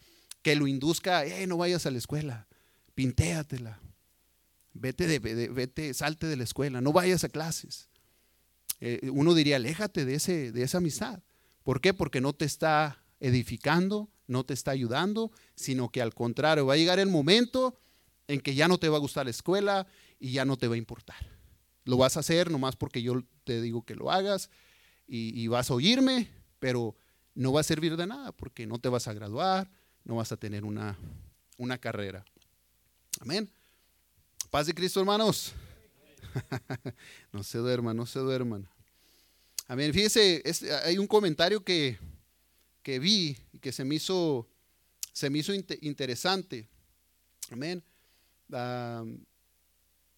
que 0.43 0.57
lo 0.57 0.67
induzca, 0.67 1.25
eh, 1.25 1.47
no 1.47 1.57
vayas 1.57 1.87
a 1.87 1.91
la 1.91 1.99
escuela, 1.99 2.49
pintéatela, 2.95 3.81
vete, 4.73 5.07
de, 5.07 5.19
vete, 5.49 5.95
salte 5.95 6.27
de 6.27 6.37
la 6.37 6.45
escuela, 6.45 6.81
no 6.81 6.93
vayas 6.93 7.25
a 7.25 7.29
clases. 7.29 7.89
Eh, 8.81 9.11
uno 9.13 9.35
diría, 9.35 9.57
aléjate 9.57 10.05
de, 10.05 10.15
ese, 10.15 10.53
de 10.53 10.63
esa 10.63 10.79
amistad. 10.79 11.23
¿Por 11.63 11.81
qué? 11.81 11.93
Porque 11.93 12.21
no 12.21 12.33
te 12.33 12.47
está 12.47 13.03
edificando, 13.21 14.11
no 14.27 14.45
te 14.45 14.55
está 14.55 14.71
ayudando, 14.71 15.31
sino 15.55 15.91
que 15.91 16.01
al 16.01 16.15
contrario, 16.15 16.67
va 16.67 16.75
a 16.75 16.79
llegar 16.79 16.99
el 16.99 17.09
momento 17.09 17.79
en 18.29 18.41
que 18.41 18.55
ya 18.55 18.69
no 18.69 18.79
te 18.79 18.89
va 18.89 18.97
a 18.97 19.01
gustar 19.01 19.27
la 19.27 19.31
escuela 19.31 19.87
y 20.19 20.33
ya 20.33 20.45
no 20.45 20.57
te 20.57 20.69
va 20.69 20.75
a 20.75 20.79
importar. 20.79 21.17
Lo 21.85 21.97
vas 21.97 22.17
a 22.17 22.21
hacer 22.21 22.51
nomás 22.51 22.77
porque 22.77 23.03
yo 23.03 23.23
te 23.45 23.61
digo 23.61 23.85
que 23.85 23.97
lo 23.97 24.11
hagas 24.11 24.51
y, 25.07 25.49
vas 25.49 25.71
a 25.71 25.75
oírme, 25.75 26.31
pero 26.61 26.97
no 27.35 27.53
va 27.53 27.61
a 27.61 27.65
servir 27.65 27.97
de 27.97 28.07
nada 28.07 28.31
porque 28.31 28.67
no 28.67 28.79
te 28.79 28.89
vas 28.89 29.09
a 29.09 29.13
graduar, 29.13 29.69
no 30.05 30.17
vas 30.17 30.33
a 30.33 30.37
tener 30.37 30.65
una, 30.65 30.97
una 31.57 31.79
carrera. 31.79 32.25
Amén. 33.21 33.51
Paz 34.51 34.67
de 34.67 34.75
Cristo, 34.75 35.01
hermanos. 35.01 35.53
no 37.33 37.43
se 37.43 37.59
duerman, 37.59 37.97
no 37.97 38.07
se 38.07 38.19
duerman. 38.19 38.69
Amén. 39.69 39.93
Fíjese, 39.93 40.43
hay 40.85 40.99
un 40.99 41.07
comentario 41.07 41.63
que, 41.63 41.99
que 42.83 42.99
vi 42.99 43.37
y 43.53 43.59
que 43.59 43.73
se 43.73 43.85
me 43.85 43.97
hizo, 43.97 44.49
se 45.13 45.31
me 45.31 45.39
hizo 45.39 45.53
interesante. 45.55 46.69
Amén 47.51 47.83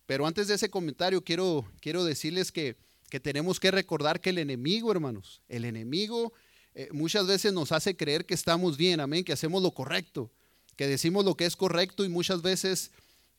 pero 0.06 0.26
antes 0.26 0.48
de 0.48 0.54
ese 0.54 0.70
comentario, 0.70 1.22
quiero, 1.22 1.66
quiero 1.80 2.04
decirles 2.04 2.52
que, 2.52 2.76
tenemos 3.22 3.60
que 3.60 3.70
recordar 3.70 4.20
que 4.20 4.30
el 4.30 4.38
enemigo, 4.38 4.90
hermanos, 4.90 5.42
el 5.48 5.66
enemigo 5.66 6.32
eh, 6.74 6.88
muchas 6.92 7.26
veces 7.26 7.52
nos 7.52 7.72
hace 7.72 7.96
creer 7.96 8.24
que 8.26 8.34
estamos 8.34 8.76
bien, 8.76 9.00
amén, 9.00 9.24
que 9.24 9.32
hacemos 9.32 9.62
lo 9.62 9.72
correcto, 9.72 10.30
que 10.76 10.86
decimos 10.86 11.24
lo 11.24 11.36
que 11.36 11.44
es 11.44 11.56
correcto 11.56 12.04
y 12.04 12.08
muchas 12.08 12.42
veces 12.42 12.90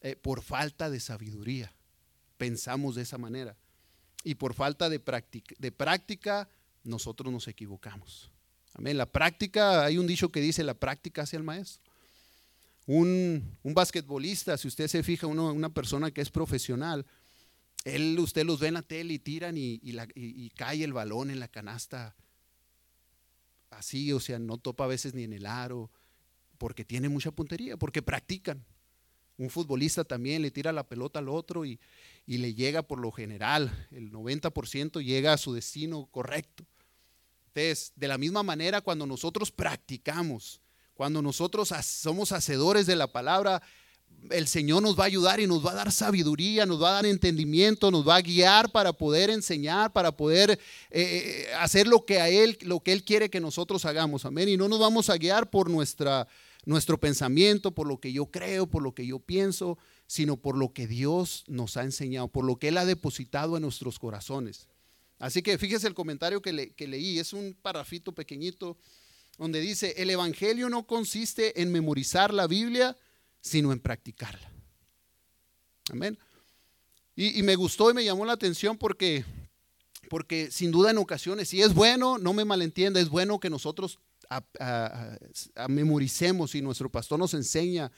eh, 0.01 0.15
por 0.15 0.41
falta 0.41 0.89
de 0.89 0.99
sabiduría 0.99 1.73
pensamos 2.37 2.95
de 2.95 3.03
esa 3.03 3.17
manera. 3.17 3.55
Y 4.23 4.35
por 4.35 4.53
falta 4.53 4.89
de 4.89 4.99
práctica, 4.99 6.47
nosotros 6.83 7.31
nos 7.31 7.47
equivocamos. 7.47 8.31
Amén. 8.73 8.97
La 8.97 9.05
práctica, 9.05 9.85
hay 9.85 9.97
un 9.97 10.07
dicho 10.07 10.29
que 10.29 10.41
dice, 10.41 10.63
la 10.63 10.73
práctica 10.73 11.23
hacia 11.23 11.37
el 11.37 11.43
maestro. 11.43 11.81
Un, 12.85 13.57
basquetbolista, 13.63 14.57
si 14.57 14.67
usted 14.67 14.87
se 14.87 15.03
fija, 15.03 15.27
una 15.27 15.69
persona 15.69 16.11
que 16.11 16.21
es 16.21 16.29
profesional, 16.29 17.05
él, 17.85 18.17
usted 18.19 18.45
los 18.45 18.59
ve 18.59 18.67
en 18.67 18.73
la 18.75 18.81
tele 18.81 19.13
y 19.13 19.19
tiran 19.19 19.57
y, 19.57 19.79
y, 19.83 20.49
cae 20.51 20.83
el 20.83 20.93
balón 20.93 21.29
en 21.29 21.39
la 21.39 21.47
canasta 21.47 22.15
así, 23.77 24.12
o 24.13 24.19
sea, 24.19 24.39
no 24.39 24.57
topa 24.57 24.86
a 24.86 24.88
veces 24.88 25.13
ni 25.13 25.23
en 25.23 25.33
el 25.33 25.45
aro, 25.45 25.91
porque 26.57 26.86
tiene 26.86 27.09
mucha 27.09 27.31
puntería, 27.31 27.77
porque 27.77 28.01
practican. 28.01 28.63
Un 29.38 29.49
futbolista 29.49 30.03
también 30.03 30.41
le 30.41 30.51
tira 30.51 30.71
la 30.71 30.88
pelota 30.88 31.19
al 31.19 31.29
otro 31.29 31.65
y, 31.65 31.79
y 32.25 32.38
le 32.38 32.53
llega 32.53 32.83
por 32.83 32.99
lo 32.99 33.12
general, 33.12 33.88
el 33.91 34.12
90% 34.12 35.03
llega 35.03 35.33
a 35.33 35.38
su 35.38 35.53
destino 35.53 36.05
correcto. 36.12 36.65
Entonces, 37.47 37.93
de 37.95 38.07
la 38.07 38.17
misma 38.17 38.43
manera, 38.43 38.81
cuando 38.81 39.05
nosotros 39.05 39.51
practicamos, 39.51 40.62
cuando 40.93 41.21
nosotros 41.21 41.73
somos 41.83 42.31
hacedores 42.31 42.86
de 42.86 42.95
la 42.95 43.12
palabra, 43.12 43.62
el 44.29 44.47
Señor 44.47 44.81
nos 44.81 44.97
va 44.97 45.03
a 45.03 45.07
ayudar 45.07 45.39
y 45.39 45.47
nos 45.47 45.65
va 45.65 45.71
a 45.71 45.75
dar 45.75 45.91
sabiduría, 45.91 46.65
nos 46.65 46.81
va 46.81 46.89
a 46.89 46.93
dar 46.93 47.05
entendimiento, 47.05 47.91
nos 47.91 48.07
va 48.07 48.15
a 48.15 48.21
guiar 48.21 48.71
para 48.71 48.93
poder 48.93 49.29
enseñar, 49.29 49.91
para 49.93 50.15
poder 50.15 50.51
eh, 50.51 50.57
eh, 50.91 51.47
hacer 51.59 51.88
lo 51.88 52.05
que 52.05 52.19
a 52.19 52.29
Él, 52.29 52.57
lo 52.62 52.81
que 52.81 52.93
Él 52.93 53.03
quiere 53.03 53.29
que 53.29 53.39
nosotros 53.39 53.86
hagamos. 53.86 54.25
Amén. 54.25 54.49
Y 54.49 54.57
no 54.57 54.67
nos 54.67 54.79
vamos 54.79 55.09
a 55.09 55.17
guiar 55.17 55.49
por 55.49 55.69
nuestra, 55.69 56.27
nuestro 56.65 56.99
pensamiento, 56.99 57.71
por 57.71 57.88
lo 57.88 57.99
que 57.99 58.12
yo 58.12 58.27
creo, 58.27 58.67
por 58.67 58.81
lo 58.81 58.93
que 58.93 59.05
yo 59.05 59.19
pienso, 59.19 59.77
sino 60.07 60.38
por 60.38 60.57
lo 60.57 60.73
que 60.73 60.88
Dios 60.88 61.43
nos 61.47 61.77
ha 61.77 61.83
enseñado, 61.83 62.27
por 62.27 62.45
lo 62.45 62.57
que 62.57 62.69
Él 62.69 62.77
ha 62.77 62.86
depositado 62.86 63.57
en 63.57 63.63
nuestros 63.63 63.99
corazones. 63.99 64.67
Así 65.19 65.41
que 65.41 65.57
fíjese 65.57 65.88
el 65.88 65.93
comentario 65.93 66.41
que, 66.41 66.73
que 66.73 66.88
leí, 66.88 67.19
es 67.19 67.33
un 67.33 67.55
parrafito 67.62 68.13
pequeñito 68.13 68.77
donde 69.38 69.62
dice, 69.62 69.95
el 69.97 70.09
Evangelio 70.09 70.69
no 70.69 70.86
consiste 70.86 71.62
en 71.62 71.71
memorizar 71.71 72.33
la 72.33 72.45
Biblia, 72.45 72.95
sino 73.43 73.73
en 73.73 73.79
practicarla. 73.79 74.49
Amén. 75.91 76.17
Y, 77.15 77.43
me 77.43 77.56
gustó 77.56 77.91
y 77.91 77.93
me 77.93 78.03
llamó 78.03 78.25
la 78.25 78.34
atención 78.34 78.75
porque, 78.75 79.23
porque 80.10 80.49
sin 80.49 80.71
duda 80.71 80.89
en 80.89 80.97
ocasiones, 80.97 81.49
si 81.49 81.62
es 81.62 81.73
bueno, 81.75 82.17
no 82.17 82.34
me 82.34 82.45
malentienda, 82.45 82.99
es 82.99 83.10
bueno 83.10 83.39
que 83.39 83.51
nosotros 83.51 83.99
memoricemos 85.69 86.56
y 86.56 86.62
nuestro 86.62 86.89
pastor 86.89 87.19
nos 87.19 87.36
enseña. 87.36 87.91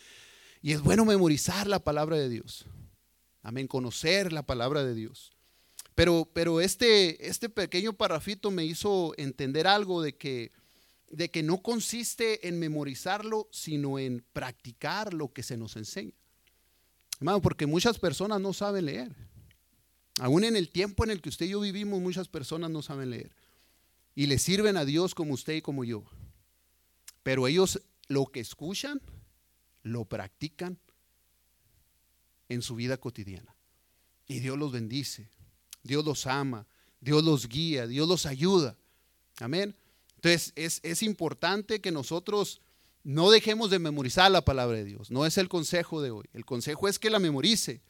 Y 0.62 0.74
es 0.74 0.82
bueno 0.82 1.06
memorizar 1.06 1.68
la 1.68 1.80
palabra 1.80 2.18
de 2.18 2.28
Dios. 2.28 2.66
Amén, 3.42 3.68
conocer 3.68 4.34
la 4.34 4.44
palabra 4.44 4.84
de 4.84 4.96
Dios. 4.96 5.32
Pero, 5.94 6.30
pero 6.34 6.60
este, 6.60 7.26
este 7.26 7.48
pequeño 7.48 7.94
parrafito 7.94 8.52
me 8.52 8.66
hizo 8.66 9.14
entender 9.16 9.68
algo 9.68 10.02
de 10.02 10.18
que 10.18 10.52
de 11.10 11.30
que 11.30 11.44
no 11.44 11.62
consiste 11.62 12.48
en 12.48 12.60
memorizarlo, 12.60 13.48
sino 13.52 14.00
en 14.00 14.26
practicar 14.34 15.14
lo 15.14 15.32
que 15.34 15.44
se 15.44 15.58
nos 15.58 15.76
enseña. 15.76 16.14
Hermano, 17.20 17.42
porque 17.42 17.66
muchas 17.66 18.00
personas 18.00 18.42
no 18.42 18.54
saben 18.54 18.86
leer. 18.86 19.16
Aún 20.20 20.44
en 20.44 20.56
el 20.56 20.70
tiempo 20.70 21.04
en 21.04 21.12
el 21.12 21.22
que 21.22 21.30
usted 21.30 21.46
y 21.46 21.50
yo 21.50 21.60
vivimos, 21.60 22.02
muchas 22.02 22.28
personas 22.28 22.70
no 22.70 22.82
saben 22.82 23.10
leer. 23.10 23.36
Y 24.16 24.28
le 24.28 24.40
sirven 24.40 24.78
a 24.78 24.86
Dios 24.86 25.14
como 25.14 25.34
usted 25.34 25.54
y 25.54 25.62
como 25.62 25.84
yo. 25.84 26.04
Pero 27.24 27.48
ellos 27.48 27.82
lo 28.08 28.28
que 28.28 28.40
escuchan, 28.40 29.02
lo 29.84 30.06
practican 30.06 30.80
en 32.50 32.62
su 32.62 32.76
vida 32.76 32.98
cotidiana. 32.98 33.56
Y 34.28 34.40
Dios 34.40 34.58
los 34.58 34.72
bendice, 34.72 35.30
Dios 35.84 36.06
los 36.06 36.28
ama, 36.28 36.68
Dios 37.00 37.24
los 37.24 37.48
guía, 37.48 37.88
Dios 37.88 38.08
los 38.08 38.26
ayuda. 38.26 38.78
Amén. 39.40 39.76
Entonces 40.26 40.82
es, 40.82 41.04
importante 41.04 41.82
que 41.82 41.92
nosotros 41.92 42.60
no 43.04 43.30
dejemos 43.30 43.70
de 43.70 43.78
memorizar 43.78 44.32
la 44.32 44.44
palabra 44.44 44.78
de 44.78 44.84
Dios. 44.84 45.12
No 45.12 45.24
es 45.28 45.38
el 45.38 45.48
consejo 45.48 46.02
de 46.02 46.10
hoy. 46.10 46.26
El 46.34 46.46
consejo 46.46 46.88
es 46.88 46.98
que 46.98 47.12
la 47.12 47.20
memorice, 47.20 47.84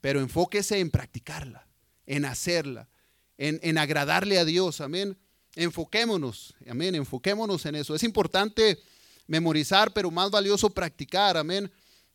pero 0.00 0.20
enfóquese 0.20 0.78
en 0.78 0.90
practicarla, 0.90 1.68
en 2.06 2.24
hacerla, 2.24 2.88
en, 3.36 3.76
agradarle 3.76 4.38
a 4.38 4.46
Dios. 4.46 4.80
Amén. 4.80 5.18
Enfoquémonos, 5.56 6.54
amén, 6.66 6.94
enfoquémonos 6.94 7.66
en 7.66 7.74
eso. 7.74 7.94
Es 7.94 8.02
importante 8.02 8.78
memorizar, 9.26 9.92
pero 9.92 10.10
más 10.10 10.30
valioso 10.30 10.70
practicar, 10.70 11.36
amén. 11.36 11.70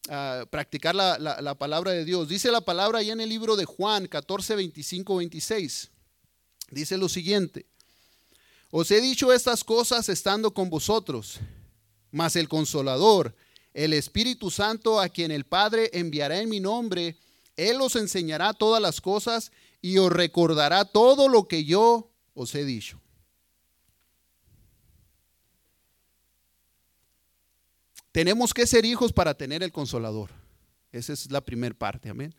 Ah, 0.10 0.46
practicar 0.50 0.96
la, 0.96 1.20
la, 1.20 1.56
palabra 1.56 1.92
de 1.92 2.06
Dios. 2.06 2.28
Dice 2.28 2.52
la 2.52 2.62
palabra 2.62 3.00
ahí 3.00 3.12
en 3.12 3.22
el 3.22 3.30
libro 3.30 3.56
de 3.56 3.66
Juan 3.66 4.08
14, 4.08 4.56
25, 4.56 5.18
26. 5.18 5.92
Dice 6.72 6.98
lo 6.98 7.08
siguiente. 7.08 7.69
Os 8.72 8.92
he 8.92 9.02
dicho 9.02 9.34
estas 9.34 9.64
cosas 9.64 10.10
estando 10.10 10.54
con 10.54 10.70
vosotros, 10.70 11.40
mas 12.12 12.36
el 12.36 12.48
consolador, 12.48 13.36
el 13.74 13.94
Espíritu 13.94 14.52
Santo, 14.52 15.00
a 15.00 15.10
quien 15.10 15.32
el 15.32 15.46
Padre 15.46 15.90
enviará 15.94 16.40
en 16.40 16.50
mi 16.50 16.60
nombre, 16.60 17.18
Él 17.56 17.82
os 17.82 17.96
enseñará 17.96 18.54
todas 18.54 18.82
las 18.82 19.02
cosas 19.02 19.52
y 19.82 19.98
os 19.98 20.12
recordará 20.12 20.86
todo 20.86 21.30
lo 21.30 21.48
que 21.48 21.66
yo 21.66 22.12
os 22.34 22.54
he 22.54 22.64
dicho. 22.64 23.00
Tenemos 28.12 28.54
que 28.54 28.68
ser 28.68 28.86
hijos 28.86 29.14
para 29.14 29.36
tener 29.36 29.64
el 29.64 29.72
consolador. 29.72 30.32
Esa 30.92 31.14
es 31.14 31.32
la 31.32 31.42
primera 31.42 31.76
parte, 31.76 32.10
amén. 32.10 32.36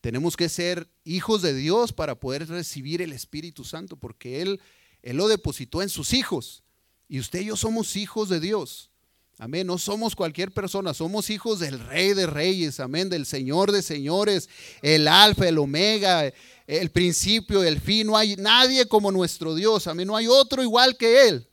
Tenemos 0.00 0.36
que 0.36 0.48
ser 0.48 0.88
hijos 1.04 1.42
de 1.42 1.54
Dios 1.54 1.92
para 1.92 2.18
poder 2.18 2.48
recibir 2.48 3.02
el 3.02 3.12
Espíritu 3.12 3.64
Santo, 3.64 3.96
porque 3.96 4.42
Él 4.42 4.60
él 5.02 5.16
lo 5.16 5.28
depositó 5.28 5.82
en 5.82 5.88
sus 5.88 6.12
hijos. 6.12 6.62
Y 7.08 7.18
usted 7.20 7.40
y 7.40 7.46
yo 7.46 7.56
somos 7.56 7.96
hijos 7.96 8.28
de 8.28 8.40
Dios. 8.40 8.90
Amén. 9.38 9.66
No 9.66 9.76
somos 9.76 10.14
cualquier 10.14 10.52
persona, 10.52 10.94
somos 10.94 11.28
hijos 11.28 11.58
del 11.58 11.80
Rey 11.80 12.14
de 12.14 12.26
Reyes, 12.26 12.78
amén, 12.78 13.08
del 13.08 13.26
Señor 13.26 13.72
de 13.72 13.82
Señores, 13.82 14.48
el 14.82 15.08
Alfa, 15.08 15.48
el 15.48 15.58
Omega, 15.58 16.32
el 16.66 16.90
principio, 16.90 17.64
el 17.64 17.80
fin. 17.80 18.06
No 18.06 18.16
hay 18.16 18.36
nadie 18.36 18.86
como 18.86 19.10
nuestro 19.10 19.54
Dios, 19.54 19.88
amén. 19.88 20.06
No 20.06 20.16
hay 20.16 20.28
otro 20.28 20.62
igual 20.62 20.96
que 20.96 21.28
Él. 21.28 21.48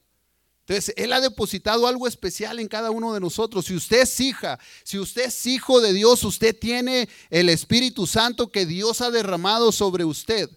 Entonces, 0.60 0.94
Él 0.98 1.12
ha 1.14 1.20
depositado 1.20 1.88
algo 1.88 2.08
especial 2.08 2.60
en 2.60 2.68
cada 2.68 2.92
uno 2.92 3.12
de 3.12 3.20
nosotros. 3.20 3.66
Si 3.66 3.76
usted 3.76 4.04
es 4.04 4.20
hija, 4.20 4.60
si 4.84 5.00
usted 5.00 5.26
es 5.26 5.46
hijo 5.48 5.82
de 5.82 5.94
Dios, 5.94 6.24
usted 6.24 6.56
tiene 6.56 7.10
el 7.32 7.50
Espíritu 7.50 8.06
Santo 8.06 8.52
que 8.52 8.68
Dios 8.68 9.02
ha 9.02 9.10
derramado 9.10 9.72
sobre 9.72 10.06
usted, 10.06 10.48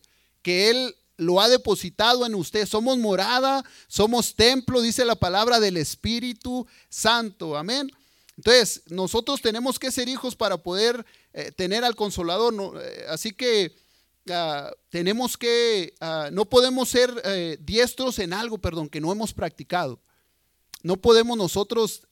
que 0.42 0.68
Él 0.68 0.94
lo 1.22 1.40
ha 1.40 1.48
depositado 1.48 2.26
en 2.26 2.35
usted. 2.35 2.66
Somos 2.66 2.98
morada, 2.98 3.64
somos 3.88 4.35
templo, 4.35 4.80
dice 4.80 5.04
la 5.04 5.16
palabra 5.16 5.61
del 5.61 5.76
Espíritu 5.76 6.66
Santo. 6.88 7.56
Amén. 7.56 7.90
Entonces, 8.37 8.82
nosotros 8.88 9.40
tenemos 9.40 9.78
que 9.78 9.90
ser 9.90 10.08
hijos 10.08 10.35
para 10.35 10.56
poder 10.56 11.04
eh, 11.32 11.52
tener 11.52 11.85
al 11.85 11.96
consolador. 11.96 12.54
Eh, 12.82 13.06
así 13.08 13.32
que 13.32 13.74
ah, 14.30 14.70
tenemos 14.90 15.37
que, 15.37 15.94
ah, 16.00 16.28
no 16.32 16.44
podemos 16.44 16.88
ser 16.88 17.11
eh, 17.24 17.58
diestros 17.61 18.18
en 18.18 18.32
algo, 18.32 18.58
perdón, 18.58 18.88
que 18.88 19.00
no 19.00 19.12
hemos 19.12 19.32
practicado. 19.32 20.00
No 20.82 20.96
podemos 20.96 21.37
nosotros 21.37 22.02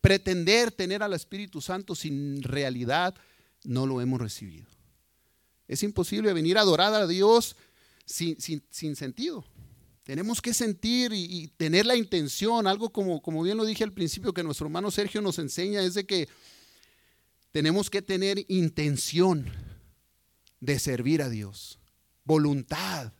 pretender 0.00 0.72
tener 0.72 1.02
al 1.02 1.12
Espíritu 1.12 1.60
Santo 1.60 1.94
sin 1.94 2.42
realidad 2.42 3.14
no 3.64 3.86
lo 3.86 4.00
hemos 4.00 4.20
recibido. 4.20 4.75
Es 5.68 5.82
imposible 5.82 6.32
venir 6.32 6.58
a 6.58 6.62
adorar 6.62 6.94
a 6.94 7.06
Dios 7.06 7.56
sin, 8.04 8.38
sentido. 8.96 9.44
Tenemos 10.04 10.40
que 10.40 10.54
sentir 10.54 11.12
y, 11.12 11.48
tener 11.56 11.86
la 11.86 11.96
intención, 11.96 12.66
algo 12.66 12.90
como, 12.90 13.20
como 13.20 13.42
bien 13.42 13.56
lo 13.56 13.64
dije 13.64 13.82
al 13.82 13.92
principio 13.92 14.32
que 14.32 14.44
nuestro 14.44 14.66
hermano 14.66 14.90
Sergio 14.90 15.20
nos 15.20 15.38
enseña, 15.38 15.82
es 15.82 15.94
de 15.94 16.06
que 16.06 16.28
tenemos 17.50 17.90
que 17.90 18.02
tener 18.02 18.44
intención 18.48 19.50
de 20.60 20.78
servir 20.78 21.22
a 21.22 21.28
Dios, 21.28 21.80
voluntad. 22.24 23.12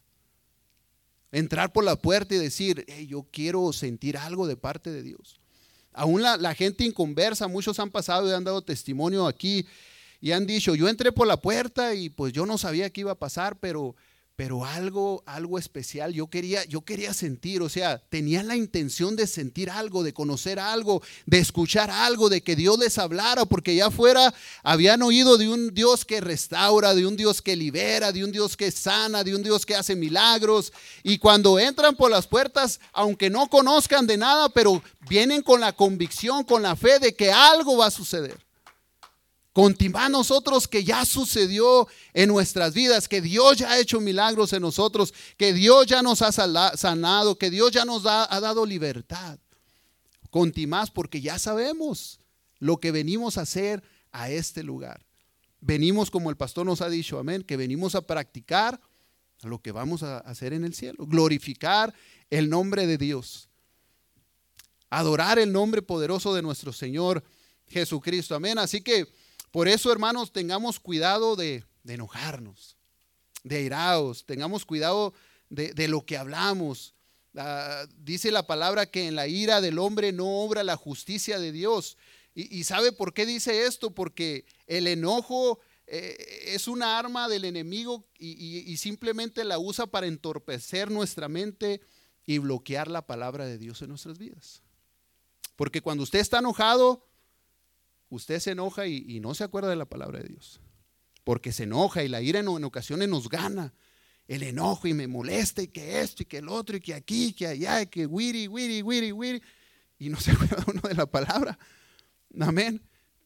Entrar 1.33 1.73
por 1.73 1.85
la 1.85 1.97
puerta 1.97 2.35
y 2.35 2.39
decir, 2.39 2.87
yo 3.09 3.27
quiero 3.33 3.73
sentir 3.73 4.17
algo 4.17 4.47
de 4.47 4.57
parte 4.57 4.91
de 4.91 5.03
Dios. 5.03 5.41
Aún 5.93 6.23
la, 6.23 6.37
la 6.37 6.55
gente 6.55 6.85
inconversa, 6.85 7.49
muchos 7.49 7.81
han 7.81 7.91
pasado 7.91 8.29
y 8.29 8.33
han 8.33 8.45
dado 8.45 8.63
testimonio 8.63 9.27
aquí 9.27 9.67
y 10.27 10.33
han 10.33 10.45
dicho, 10.45 10.75
yo 10.75 10.89
entré 10.89 11.13
por 11.13 11.29
la 11.29 11.37
puerta 11.37 11.95
y 11.95 12.09
pues 12.09 12.33
yo 12.33 12.47
no 12.47 12.59
sabía 12.59 12.91
qué 12.91 13.03
iba 13.03 13.13
a 13.13 13.19
pasar, 13.21 13.61
pero, 13.61 13.95
pero 14.35 14.65
algo, 14.65 15.23
algo 15.25 15.57
especial 15.57 16.13
yo 16.13 16.27
quería, 16.27 16.65
yo 16.65 16.81
quería 16.81 17.15
sentir, 17.15 17.63
o 17.63 17.69
sea, 17.69 17.99
tenía 18.09 18.43
la 18.43 18.57
intención 18.57 19.15
de 19.15 19.29
sentir 19.29 19.71
algo, 19.71 20.03
de 20.03 20.13
conocer 20.13 20.59
algo, 20.59 21.01
de 21.27 21.39
escuchar 21.39 21.93
algo, 21.93 22.29
de 22.29 22.41
que 22.41 22.57
Dios 22.57 22.77
les 22.77 22.99
hablara, 22.99 23.45
porque 23.45 23.77
ya 23.77 23.89
fuera 23.93 24.35
habían 24.65 25.01
oído 25.03 25.39
de 25.39 25.49
un 25.49 25.73
Dios 25.73 26.05
que 26.05 26.21
restaura, 26.21 26.97
de 26.97 27.07
un 27.07 27.17
Dios 27.17 27.41
que 27.41 27.55
libera, 27.55 28.11
de 28.11 28.25
un 28.25 28.33
Dios 28.33 28.57
que 28.57 28.73
sana, 28.73 29.23
de 29.23 29.33
un 29.33 29.45
Dios 29.45 29.65
que 29.65 29.77
hace 29.77 29.95
milagros. 29.95 30.73
Y 31.05 31.19
cuando 31.19 31.57
entran 31.61 31.95
por 31.95 32.11
las 32.11 32.27
puertas, 32.27 32.81
aunque 32.93 33.31
no 33.31 33.47
conozcan 33.47 34.09
de 34.09 34.17
nada, 34.17 34.49
pero 34.49 34.83
vienen 35.09 35.41
con 35.41 35.61
la 35.61 35.73
convicción, 35.73 36.43
con 36.43 36.63
la 36.63 36.75
fe 36.75 36.99
de 36.99 37.15
que 37.15 37.31
algo 37.31 37.77
va 37.77 37.87
a 37.87 37.91
suceder. 37.93 38.46
Continúa 39.57 40.11
nosotros 40.11 40.69
que 40.69 40.85
ya 40.85 41.07
sucedió 41.07 41.89
en 42.13 42.29
nuestras 42.29 42.75
vidas, 42.75 43.09
que 43.09 43.23
Dios 43.23 43.57
ya 43.57 43.71
ha 43.71 43.79
hecho 43.79 44.03
milagros 44.03 44.53
en 44.53 44.61
nosotros, 44.61 45.15
que 45.39 45.55
Dios 45.55 45.87
ya 45.87 46.03
nos 46.03 46.21
ha 46.21 46.31
sanado, 46.77 47.39
que 47.39 47.49
Dios 47.49 47.73
ya 47.73 47.87
nos 47.87 48.05
ha 48.05 48.39
dado 48.39 48.67
libertad. 48.67 49.39
Contimás 50.29 50.91
porque 50.91 51.23
ya 51.23 51.39
sabemos 51.39 52.21
lo 52.59 52.77
que 52.77 52.91
venimos 52.91 53.39
a 53.39 53.43
hacer 53.43 53.83
a 54.13 54.29
este 54.29 54.63
lugar. 54.63 55.07
Venimos, 55.63 56.11
como 56.11 56.29
el 56.29 56.37
pastor 56.37 56.67
nos 56.67 56.83
ha 56.83 56.91
dicho, 56.91 57.19
amén, 57.19 57.43
que 57.43 57.57
venimos 57.57 57.95
a 57.95 58.07
practicar 58.07 58.79
lo 59.41 59.63
que 59.63 59.73
vamos 59.73 60.03
a 60.03 60.19
hacer 60.19 60.53
en 60.53 60.67
el 60.67 60.75
cielo, 60.75 61.07
glorificar 61.07 61.95
el 62.29 62.51
nombre 62.51 62.87
de 62.87 62.99
Dios, 62.99 63.49
adorar 64.91 65.39
el 65.39 65.51
nombre 65.51 65.81
poderoso 65.81 66.35
de 66.35 66.43
nuestro 66.43 66.75
Señor 66.75 67.25
Jesucristo, 67.69 68.35
amén. 68.35 68.59
Así 68.59 68.83
que 68.83 69.09
por 69.51 69.69
eso, 69.69 69.91
hermanos, 69.93 70.33
tengamos 70.33 70.81
cuidado 70.81 71.37
de, 71.37 71.65
enojarnos, 71.87 72.77
de 73.45 73.63
iraos, 73.63 74.25
tengamos 74.27 74.65
cuidado 74.65 75.15
de, 75.49 75.89
lo 75.89 76.05
que 76.05 76.17
hablamos. 76.17 76.95
Ah, 77.35 77.87
dice 77.97 78.31
la 78.31 78.47
palabra 78.47 78.87
que 78.87 79.07
en 79.07 79.15
la 79.15 79.27
ira 79.29 79.61
del 79.61 79.79
hombre 79.79 80.13
no 80.13 80.41
obra 80.41 80.65
la 80.65 80.77
justicia 80.77 81.39
de 81.39 81.53
Dios. 81.53 81.97
Y, 82.35 82.65
sabe 82.65 82.93
por 82.93 83.15
qué 83.15 83.25
dice 83.25 83.65
esto? 83.65 83.95
Porque 83.95 84.45
el 84.67 84.89
enojo 84.89 85.59
eh, 85.87 86.17
es 86.49 86.69
una 86.69 86.99
arma 86.99 87.31
del 87.31 87.47
enemigo 87.47 88.05
y 88.19 88.77
simplemente 88.77 89.43
la 89.43 89.59
usa 89.59 89.87
para 89.87 90.07
entorpecer 90.07 90.91
nuestra 90.91 91.29
mente 91.29 91.81
y 92.27 92.39
bloquear 92.39 92.89
la 92.89 93.07
palabra 93.07 93.47
de 93.47 93.57
Dios 93.57 93.81
en 93.81 93.89
nuestras 93.89 94.19
vidas. 94.19 94.63
Porque 95.55 95.81
cuando 95.81 96.03
usted 96.03 96.19
está 96.19 96.41
enojado, 96.41 97.07
usted 98.09 98.41
se 98.41 98.53
enoja 98.53 98.87
y, 98.87 99.21
no 99.21 99.35
se 99.35 99.45
acuerda 99.45 99.69
de 99.69 99.77
la 99.77 99.87
palabra 99.87 100.21
de 100.21 100.29
Dios. 100.29 100.61
Porque 101.25 101.53
se 101.53 101.65
enoja 101.65 102.03
y 102.03 102.09
la 102.09 102.21
ira 102.23 102.41
en, 102.41 102.49
ocasiones 102.65 103.09
nos 103.09 103.29
gana. 103.29 103.75
El 104.29 104.43
enojo 104.43 104.89
y 104.89 104.95
me 104.95 105.07
molesta 105.07 105.63
y 105.63 105.69
que 105.69 106.01
esto 106.01 106.23
y 106.23 106.27
que 106.27 106.39
el 106.39 106.49
otro 106.49 106.77
y 106.77 106.81
que 106.81 106.95
aquí 106.95 107.27
y 107.27 107.33
que 107.33 107.47
allá 107.47 107.83
y 107.83 107.87
que 107.87 108.07
wiri, 108.07 108.49
wiri, 108.49 108.83
wiri, 108.83 109.13
wiri. 109.13 109.43
Y 109.99 110.09
no 110.09 110.21
se 110.21 110.33
acuerda 110.33 110.65
uno 110.67 110.83
de 110.83 110.95
la 110.95 111.07
palabra. 111.07 111.59
Amén. 112.41 112.83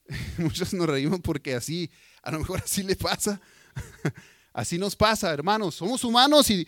Muchos 0.39 0.73
nos 0.75 0.87
reímos 0.87 1.21
porque 1.21 1.55
así, 1.55 1.91
a 2.23 2.31
lo 2.31 2.41
mejor 2.41 2.61
así 2.65 2.83
le 2.83 2.97
pasa. 2.97 3.41
Así 4.53 4.79
nos 4.79 4.97
pasa, 4.97 5.33
hermanos. 5.33 5.77
Somos 5.77 6.03
humanos 6.03 6.51
y, 6.51 6.67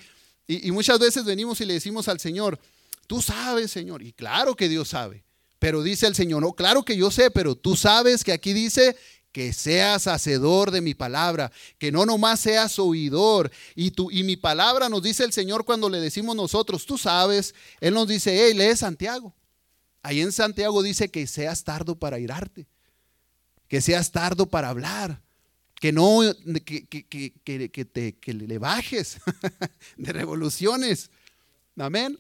muchas 0.71 1.01
veces 1.01 1.25
venimos 1.25 1.61
y 1.61 1.67
le 1.67 1.75
decimos 1.75 2.07
al 2.07 2.21
Señor, 2.21 2.59
tú 3.07 3.21
sabes, 3.21 3.71
Señor. 3.73 4.03
Y 4.03 4.13
claro 4.13 4.55
que 4.55 4.69
Dios 4.69 4.89
sabe. 4.89 5.25
Pero 5.63 5.85
dice 5.85 6.09
el 6.09 6.17
Señor, 6.17 6.43
no, 6.43 6.55
claro 6.55 6.85
que 6.85 6.97
yo 6.97 7.13
sé, 7.13 7.31
pero 7.31 7.55
tú 7.55 7.77
sabes 7.77 8.25
que 8.25 8.33
aquí 8.33 8.53
dice 8.53 8.97
que 9.31 9.53
seas 9.53 10.09
hacedor 10.09 10.73
de 10.73 10.81
mi 10.81 10.93
palabra, 10.93 11.53
que 11.79 11.93
no 11.93 12.05
nomás 12.05 12.41
seas 12.41 12.81
oidor. 12.81 13.49
Y, 13.77 13.93
tú, 13.93 14.11
y 14.11 14.25
mi 14.25 14.37
palabra 14.37 14.89
nos 14.89 15.05
dice 15.05 15.23
el 15.23 15.33
Señor 15.33 15.65
cuando 15.65 15.89
le 15.89 16.01
decimos 16.01 16.35
nosotros, 16.35 16.85
tú 16.85 16.99
sabes, 16.99 17.55
Él 17.81 17.95
nos 17.95 18.09
dice, 18.09 18.45
hey, 18.45 18.55
lee 18.55 18.77
Santiago. 18.77 19.37
Ahí 20.03 20.21
en 20.21 20.33
Santiago 20.33 20.83
dice 20.83 21.13
que 21.13 21.29
seas 21.29 21.63
tardo 21.63 21.97
para 21.97 22.19
irarte, 22.19 22.67
que 23.69 23.81
seas 23.81 24.11
tardo 24.11 24.47
para 24.47 24.69
hablar, 24.69 25.23
que 25.77 25.93
no, 25.93 26.23
que, 26.65 26.89
que, 26.89 27.07
que, 27.07 27.71
que 27.71 27.85
te, 27.85 28.17
le 28.33 28.59
bajes 28.59 29.19
de 29.97 30.13
revoluciones. 30.13 31.09
Amén. 31.77 32.19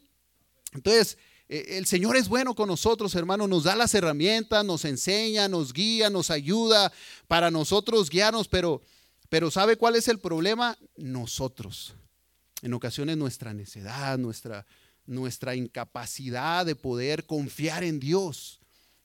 Entonces, 0.74 1.18
el 1.53 1.85
Señor 1.85 2.17
es 2.17 2.29
bueno 2.29 2.55
con 2.55 2.69
nosotros, 2.69 3.15
hermano, 3.15 3.47
nos 3.47 3.65
da 3.65 3.77
las 3.77 3.95
herramientas, 3.95 4.65
nos 4.65 4.87
enseña, 4.87 5.49
nos 5.49 5.75
guía, 5.75 6.09
nos 6.09 6.31
ayuda 6.31 6.91
para 7.29 7.51
nosotros 7.51 8.09
guiarnos, 8.09 8.49
pero, 8.49 8.81
pero 9.29 9.51
¿sabe 9.51 9.77
cuál 9.77 9.97
es 9.97 10.09
el 10.09 10.19
problema? 10.19 10.79
Nosotros. 10.97 11.95
En 12.62 12.73
ocasiones 12.73 13.19
nuestra 13.19 13.53
necedad, 13.53 14.17
nuestra, 14.19 14.65
nuestra 15.05 15.55
incapacidad 15.55 16.65
de 16.65 16.75
poder 16.75 17.27
confiar 17.27 17.85
en 17.85 18.01
Dios. 18.01 18.59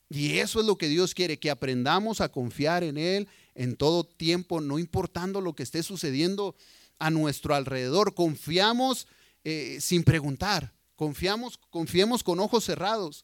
Y 0.10 0.38
eso 0.38 0.62
es 0.62 0.66
lo 0.66 0.78
que 0.78 0.88
Dios 0.88 1.14
quiere, 1.14 1.40
que 1.40 1.52
aprendamos 1.52 2.22
a 2.22 2.30
confiar 2.30 2.82
en 2.86 2.98
Él 2.98 3.28
en 3.56 3.76
todo 3.76 4.06
tiempo, 4.06 4.62
no 4.62 4.80
importando 4.80 5.42
lo 5.42 5.54
que 5.54 5.64
esté 5.64 5.84
sucediendo 5.84 6.56
a 6.98 7.10
nuestro 7.10 7.56
alrededor. 7.56 8.14
Confiamos 8.14 9.08
eh, 9.44 9.80
sin 9.82 10.06
preguntar. 10.06 10.77
Confiamos, 10.98 11.60
confiemos 11.70 12.24
con 12.24 12.40
ojos 12.40 12.66
cerrados. 12.66 13.24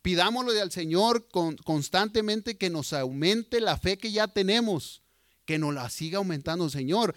Pidámosle 0.00 0.60
al 0.60 0.72
Señor 0.72 1.28
constantemente 1.28 2.56
que 2.56 2.70
nos 2.70 2.92
aumente 2.92 3.60
la 3.60 3.76
fe 3.76 3.98
que 3.98 4.10
ya 4.10 4.26
tenemos, 4.26 5.02
que 5.44 5.58
nos 5.58 5.74
la 5.74 5.88
siga 5.90 6.18
aumentando, 6.18 6.68
Señor. 6.70 7.14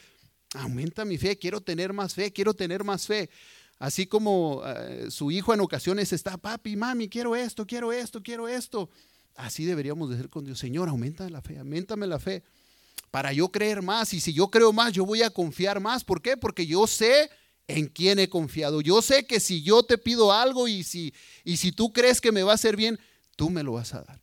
Aumenta 0.53 1.05
mi 1.05 1.17
fe, 1.17 1.39
quiero 1.39 1.61
tener 1.61 1.93
más 1.93 2.13
fe, 2.13 2.31
quiero 2.31 2.53
tener 2.53 2.83
más 2.83 3.07
fe. 3.07 3.29
Así 3.79 4.05
como 4.05 4.61
eh, 4.65 5.07
su 5.09 5.31
hijo 5.31 5.53
en 5.53 5.61
ocasiones 5.61 6.11
está, 6.13 6.37
papi, 6.37 6.75
mami, 6.75 7.07
quiero 7.07 7.35
esto, 7.35 7.65
quiero 7.65 7.91
esto, 7.91 8.21
quiero 8.21 8.49
esto. 8.49 8.89
Así 9.35 9.63
deberíamos 9.63 10.09
de 10.09 10.17
ser 10.17 10.29
con 10.29 10.43
Dios. 10.43 10.59
Señor, 10.59 10.89
aumenta 10.89 11.29
la 11.29 11.41
fe, 11.41 11.57
aumentame 11.57 12.05
la 12.05 12.19
fe 12.19 12.43
para 13.11 13.31
yo 13.31 13.47
creer 13.47 13.81
más. 13.81 14.13
Y 14.13 14.19
si 14.19 14.33
yo 14.33 14.49
creo 14.49 14.73
más, 14.73 14.91
yo 14.91 15.05
voy 15.05 15.23
a 15.23 15.29
confiar 15.29 15.79
más. 15.79 16.03
¿Por 16.03 16.21
qué? 16.21 16.35
Porque 16.35 16.67
yo 16.67 16.85
sé 16.85 17.29
en 17.67 17.87
quién 17.87 18.19
he 18.19 18.29
confiado. 18.29 18.81
Yo 18.81 19.01
sé 19.01 19.25
que 19.25 19.39
si 19.39 19.61
yo 19.63 19.83
te 19.83 19.97
pido 19.97 20.31
algo 20.31 20.67
y 20.67 20.83
si, 20.83 21.13
y 21.43 21.57
si 21.57 21.71
tú 21.71 21.91
crees 21.91 22.21
que 22.21 22.31
me 22.31 22.43
va 22.43 22.51
a 22.51 22.55
hacer 22.55 22.75
bien, 22.75 22.99
tú 23.35 23.49
me 23.49 23.63
lo 23.63 23.73
vas 23.73 23.93
a 23.93 24.01
dar. 24.01 24.21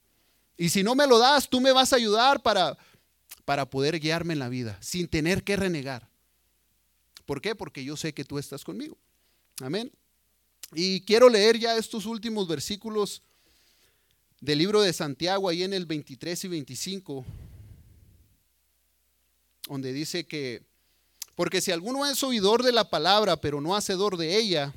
Y 0.57 0.69
si 0.69 0.83
no 0.83 0.95
me 0.95 1.07
lo 1.07 1.19
das, 1.19 1.49
tú 1.49 1.61
me 1.61 1.73
vas 1.73 1.93
a 1.93 1.97
ayudar 1.97 2.43
para, 2.43 2.77
para 3.45 3.69
poder 3.69 3.99
guiarme 3.99 4.35
en 4.35 4.39
la 4.39 4.49
vida, 4.49 4.79
sin 4.81 5.09
tener 5.09 5.43
que 5.43 5.57
renegar. 5.57 6.09
¿Por 7.27 7.41
qué? 7.41 7.55
Porque 7.55 7.85
yo 7.85 7.97
sé 7.97 8.13
que 8.13 8.25
tú 8.25 8.39
estás 8.39 8.65
conmigo. 8.65 8.97
Amén. 9.61 9.91
Y 10.75 11.01
quiero 11.03 11.29
leer 11.29 11.59
ya 11.59 11.77
estos 11.77 12.07
últimos 12.07 12.49
versículos 12.49 13.23
del 14.41 14.59
libro 14.59 14.81
de 14.81 14.93
Santiago, 14.93 15.49
ahí 15.49 15.63
en 15.63 15.73
el 15.73 15.87
23 15.87 16.45
y 16.45 16.49
25, 16.49 17.25
donde 19.69 19.93
dice 19.93 20.27
que, 20.27 20.63
porque 21.35 21.61
si 21.61 21.71
alguno 21.71 22.07
es 22.07 22.23
oidor 22.23 22.63
de 22.63 22.73
la 22.73 22.91
palabra, 22.91 23.37
pero 23.37 23.61
no 23.61 23.75
hacedor 23.75 24.17
de 24.17 24.37
ella, 24.37 24.75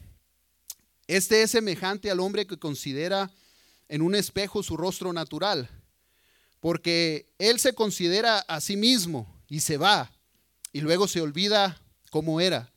este 1.07 1.43
es 1.43 1.51
semejante 1.51 2.09
al 2.09 2.19
hombre 2.19 2.47
que 2.47 2.57
considera 2.57 3.29
en 3.89 4.01
un 4.01 4.15
espejo 4.15 4.63
su 4.63 4.77
rostro 4.77 5.13
natural, 5.13 5.69
porque 6.59 7.27
él 7.37 7.59
se 7.59 7.73
considera 7.73 8.39
a 8.39 8.61
sí 8.61 8.75
mismo 8.75 9.27
y 9.47 9.59
se 9.59 9.77
va, 9.77 10.11
y 10.71 10.81
luego 10.81 11.07
se 11.07 11.21
olvida 11.21 11.79
cómo 12.09 12.41
era. 12.41 12.71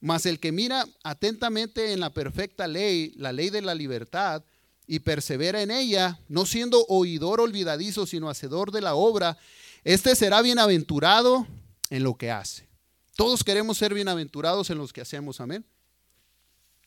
Mas 0.00 0.26
el 0.26 0.38
que 0.38 0.52
mira 0.52 0.86
atentamente 1.02 1.92
en 1.92 2.00
la 2.00 2.10
perfecta 2.10 2.66
ley, 2.66 3.14
la 3.16 3.32
ley 3.32 3.48
de 3.48 3.62
la 3.62 3.74
libertad, 3.74 4.42
y 4.86 4.98
persevera 4.98 5.62
en 5.62 5.70
ella, 5.70 6.20
no 6.28 6.44
siendo 6.46 6.84
oidor 6.88 7.40
olvidadizo, 7.40 8.06
sino 8.06 8.28
hacedor 8.28 8.70
de 8.70 8.82
la 8.82 8.94
obra, 8.94 9.38
este 9.82 10.14
será 10.14 10.42
bienaventurado 10.42 11.46
en 11.90 12.02
lo 12.02 12.16
que 12.16 12.30
hace. 12.30 12.68
Todos 13.14 13.44
queremos 13.44 13.78
ser 13.78 13.94
bienaventurados 13.94 14.70
en 14.70 14.78
los 14.78 14.92
que 14.92 15.00
hacemos, 15.00 15.40
amén. 15.40 15.64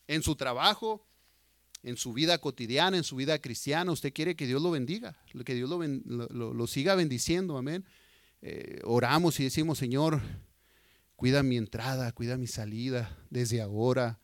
En 0.07 0.21
su 0.23 0.35
trabajo, 0.35 1.07
en 1.83 1.95
su 1.95 2.11
vida 2.11 2.37
cotidiana, 2.37 2.97
en 2.97 3.05
su 3.05 3.15
vida 3.15 3.39
cristiana, 3.39 3.93
usted 3.93 4.11
quiere 4.11 4.35
que 4.35 4.45
Dios 4.45 4.61
lo 4.61 4.71
bendiga, 4.71 5.17
que 5.45 5.55
Dios 5.55 5.69
lo, 5.69 6.67
siga 6.67 6.95
bendiciendo, 6.95 7.57
amén. 7.57 7.85
Eh, 8.41 8.81
oramos 8.83 9.39
y 9.39 9.45
decimos, 9.45 9.77
Señor, 9.77 10.21
cuida 11.15 11.43
mi 11.43 11.55
entrada, 11.55 12.11
cuida 12.11 12.35
mi 12.37 12.47
salida 12.47 13.17
desde 13.29 13.61
ahora 13.61 14.19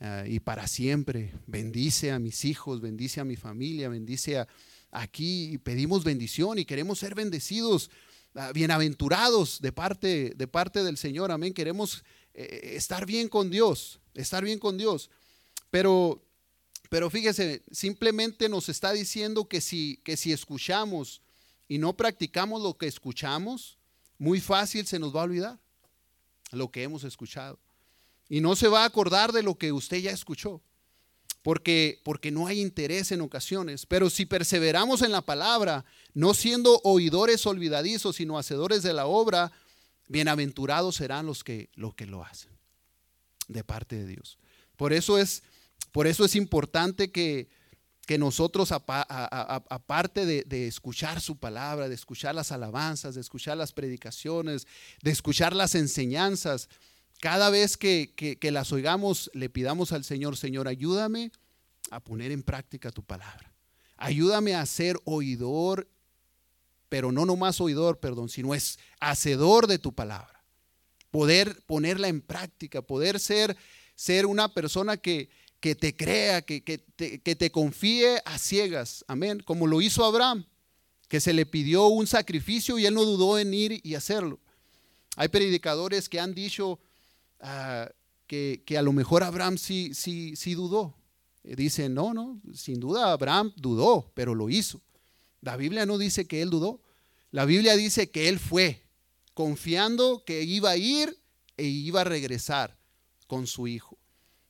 ah, 0.00 0.24
y 0.26 0.40
para 0.40 0.66
siempre. 0.66 1.34
Bendice 1.46 2.10
a 2.10 2.18
mis 2.18 2.46
hijos, 2.46 2.80
bendice 2.80 3.20
a 3.20 3.24
mi 3.24 3.36
familia, 3.36 3.90
bendice 3.90 4.38
a 4.38 4.48
aquí 4.90 5.52
y 5.52 5.58
pedimos 5.58 6.04
bendición 6.04 6.58
y 6.58 6.64
queremos 6.64 7.00
ser 7.00 7.14
bendecidos, 7.14 7.90
bienaventurados 8.52 9.60
de 9.60 9.72
parte, 9.72 10.32
de 10.36 10.48
parte 10.48 10.82
del 10.82 10.96
Señor. 10.96 11.30
Amén. 11.30 11.54
Queremos 11.54 12.04
eh, 12.34 12.72
estar 12.74 13.06
bien 13.06 13.28
con 13.28 13.50
Dios, 13.50 14.00
estar 14.14 14.44
bien 14.44 14.58
con 14.58 14.76
Dios. 14.76 15.10
Pero, 15.70 16.22
pero 16.90 17.10
fíjese, 17.10 17.62
simplemente 17.70 18.48
nos 18.48 18.68
está 18.68 18.92
diciendo 18.92 19.48
que 19.48 19.60
si, 19.60 20.00
que 20.04 20.16
si 20.16 20.32
escuchamos 20.32 21.22
y 21.68 21.78
no 21.78 21.96
practicamos 21.96 22.62
lo 22.62 22.76
que 22.76 22.86
escuchamos, 22.86 23.78
muy 24.18 24.40
fácil 24.40 24.86
se 24.86 24.98
nos 24.98 25.14
va 25.14 25.20
a 25.20 25.24
olvidar 25.24 25.58
lo 26.50 26.70
que 26.70 26.82
hemos 26.82 27.04
escuchado. 27.04 27.58
Y 28.28 28.40
no 28.40 28.56
se 28.56 28.68
va 28.68 28.82
a 28.82 28.86
acordar 28.86 29.32
de 29.32 29.42
lo 29.42 29.56
que 29.56 29.72
usted 29.72 29.98
ya 29.98 30.10
escuchó, 30.10 30.60
porque, 31.44 32.00
porque 32.04 32.30
no 32.30 32.46
hay 32.46 32.62
interés 32.62 33.12
en 33.12 33.20
ocasiones. 33.20 33.84
Pero 33.84 34.08
si 34.08 34.24
perseveramos 34.24 35.02
en 35.02 35.12
la 35.12 35.20
palabra, 35.20 35.84
no 36.14 36.32
siendo 36.32 36.80
oidores 36.84 37.44
olvidadizos, 37.44 38.16
sino 38.16 38.38
hacedores 38.38 38.82
de 38.82 38.94
la 38.94 39.04
obra, 39.04 39.52
bienaventurados 40.08 40.96
serán 40.96 41.26
los 41.26 41.44
que, 41.44 41.68
los 41.74 41.94
que 41.94 42.06
lo 42.06 42.24
hacen, 42.24 42.50
de 43.48 43.62
parte 43.62 43.96
de 43.96 44.06
Dios. 44.06 44.38
Por 44.78 44.94
eso 44.94 45.18
es, 45.18 45.42
por 45.92 46.06
eso 46.06 46.24
es 46.24 46.34
importante 46.34 47.12
que, 47.12 47.50
que 48.06 48.16
nosotros, 48.16 48.72
aparte 48.72 50.24
de, 50.24 50.66
escuchar 50.66 51.20
su 51.20 51.36
palabra, 51.36 51.90
de 51.90 51.94
escuchar 51.94 52.34
las 52.34 52.52
alabanzas, 52.52 53.16
de 53.16 53.20
escuchar 53.20 53.58
las 53.58 53.72
predicaciones, 53.72 54.66
de 55.02 55.10
escuchar 55.10 55.54
las 55.54 55.74
enseñanzas, 55.74 56.70
cada 57.24 57.48
vez 57.48 57.78
que, 57.78 58.12
que, 58.14 58.50
las 58.50 58.70
oigamos, 58.70 59.30
le 59.32 59.48
pidamos 59.48 59.92
al 59.92 60.04
Señor, 60.04 60.36
Señor, 60.36 60.68
ayúdame 60.68 61.32
a 61.90 61.98
poner 61.98 62.30
en 62.32 62.42
práctica 62.42 62.90
tu 62.90 63.02
palabra. 63.02 63.50
Ayúdame 63.96 64.54
a 64.54 64.66
ser 64.66 64.98
oidor, 65.06 65.88
pero 66.90 67.12
no 67.12 67.24
nomás 67.24 67.62
oidor, 67.62 67.98
perdón, 67.98 68.28
sino 68.28 68.54
es 68.54 68.78
hacedor 69.00 69.68
de 69.68 69.78
tu 69.78 69.94
palabra. 69.94 70.44
Poder 71.10 71.62
ponerla 71.64 72.08
en 72.08 72.20
práctica, 72.20 72.82
poder 72.82 73.18
ser, 73.18 73.56
ser 73.94 74.26
una 74.26 74.52
persona 74.52 74.98
que, 74.98 75.30
que 75.60 75.74
te 75.74 75.96
crea, 75.96 76.42
que, 76.42 76.60
te, 76.60 77.22
que 77.22 77.36
te 77.36 77.50
confíe 77.50 78.20
a 78.26 78.36
ciegas. 78.36 79.02
Amén. 79.08 79.42
Como 79.42 79.66
lo 79.66 79.80
hizo 79.80 80.04
Abraham, 80.04 80.44
que 81.08 81.22
se 81.22 81.32
le 81.32 81.46
pidió 81.46 81.86
un 81.86 82.06
sacrificio 82.06 82.78
y 82.78 82.84
él 82.84 82.92
no 82.92 83.06
dudó 83.06 83.38
en 83.38 83.54
ir 83.54 83.80
y 83.82 83.94
hacerlo. 83.94 84.40
Hay 85.16 85.28
predicadores 85.28 86.10
que 86.10 86.20
han 86.20 86.34
dicho 86.34 86.80
ah, 87.44 87.88
que, 88.26 88.64
a 88.76 88.82
lo 88.82 88.92
mejor 88.92 89.22
Abraham 89.22 89.58
sí, 89.58 89.94
sí, 89.94 90.34
sí 90.36 90.54
dudó. 90.54 90.96
Dicen, 91.42 91.94
no, 91.94 92.14
no, 92.14 92.40
sin 92.54 92.80
duda 92.80 93.12
Abraham 93.12 93.52
dudó, 93.56 94.10
pero 94.14 94.34
lo 94.34 94.48
hizo. 94.48 94.80
La 95.42 95.56
Biblia 95.56 95.84
no 95.84 95.98
dice 95.98 96.26
que 96.26 96.40
él 96.40 96.50
dudó. 96.50 96.80
La 97.30 97.44
Biblia 97.44 97.76
dice 97.76 98.10
que 98.10 98.28
él 98.28 98.38
fue, 98.38 98.82
confiando 99.34 100.24
que 100.24 100.42
iba 100.42 100.70
a 100.70 100.76
ir 100.76 101.18
e 101.56 101.64
iba 101.64 102.00
a 102.00 102.04
regresar 102.04 102.78
con 103.26 103.46
su 103.46 103.66
hijo. 103.66 103.98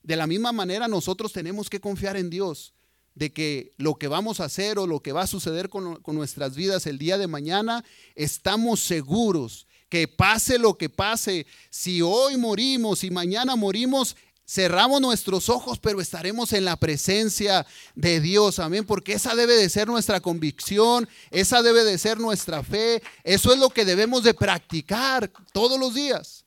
De 0.02 0.16
la 0.16 0.26
misma 0.26 0.52
manera 0.52 0.86
nosotros 0.86 1.32
tenemos 1.32 1.68
que 1.68 1.80
confiar 1.80 2.16
en 2.16 2.30
Dios, 2.30 2.74
de 3.14 3.32
que 3.32 3.74
lo 3.76 3.94
que 3.94 4.08
vamos 4.08 4.40
a 4.40 4.44
hacer 4.44 4.78
o 4.78 4.86
lo 4.86 5.00
que 5.00 5.12
va 5.12 5.22
a 5.22 5.26
suceder 5.26 5.68
con, 5.68 6.00
nuestras 6.06 6.54
vidas 6.54 6.86
el 6.86 6.98
día 6.98 7.16
de 7.16 7.26
mañana, 7.26 7.84
estamos 8.14 8.80
seguros 8.80 9.66
que 9.88 10.08
pase 10.08 10.58
lo 10.58 10.76
que 10.76 10.88
pase, 10.88 11.46
si 11.70 12.02
hoy 12.02 12.36
morimos 12.36 13.04
y 13.04 13.10
mañana 13.10 13.56
morimos, 13.56 14.16
cerramos 14.46 15.00
nuestros 15.00 15.48
ojos, 15.48 15.78
pero 15.78 16.00
estaremos 16.00 16.52
en 16.52 16.64
la 16.64 16.76
presencia 16.76 17.66
de 17.94 18.20
Dios, 18.20 18.58
amén, 18.58 18.84
porque 18.84 19.14
esa 19.14 19.34
debe 19.34 19.54
de 19.54 19.68
ser 19.68 19.88
nuestra 19.88 20.20
convicción, 20.20 21.08
esa 21.30 21.62
debe 21.62 21.84
de 21.84 21.98
ser 21.98 22.18
nuestra 22.18 22.62
fe, 22.62 23.02
eso 23.22 23.52
es 23.52 23.58
lo 23.58 23.70
que 23.70 23.84
debemos 23.84 24.22
de 24.22 24.34
practicar 24.34 25.30
todos 25.52 25.78
los 25.78 25.94
días. 25.94 26.44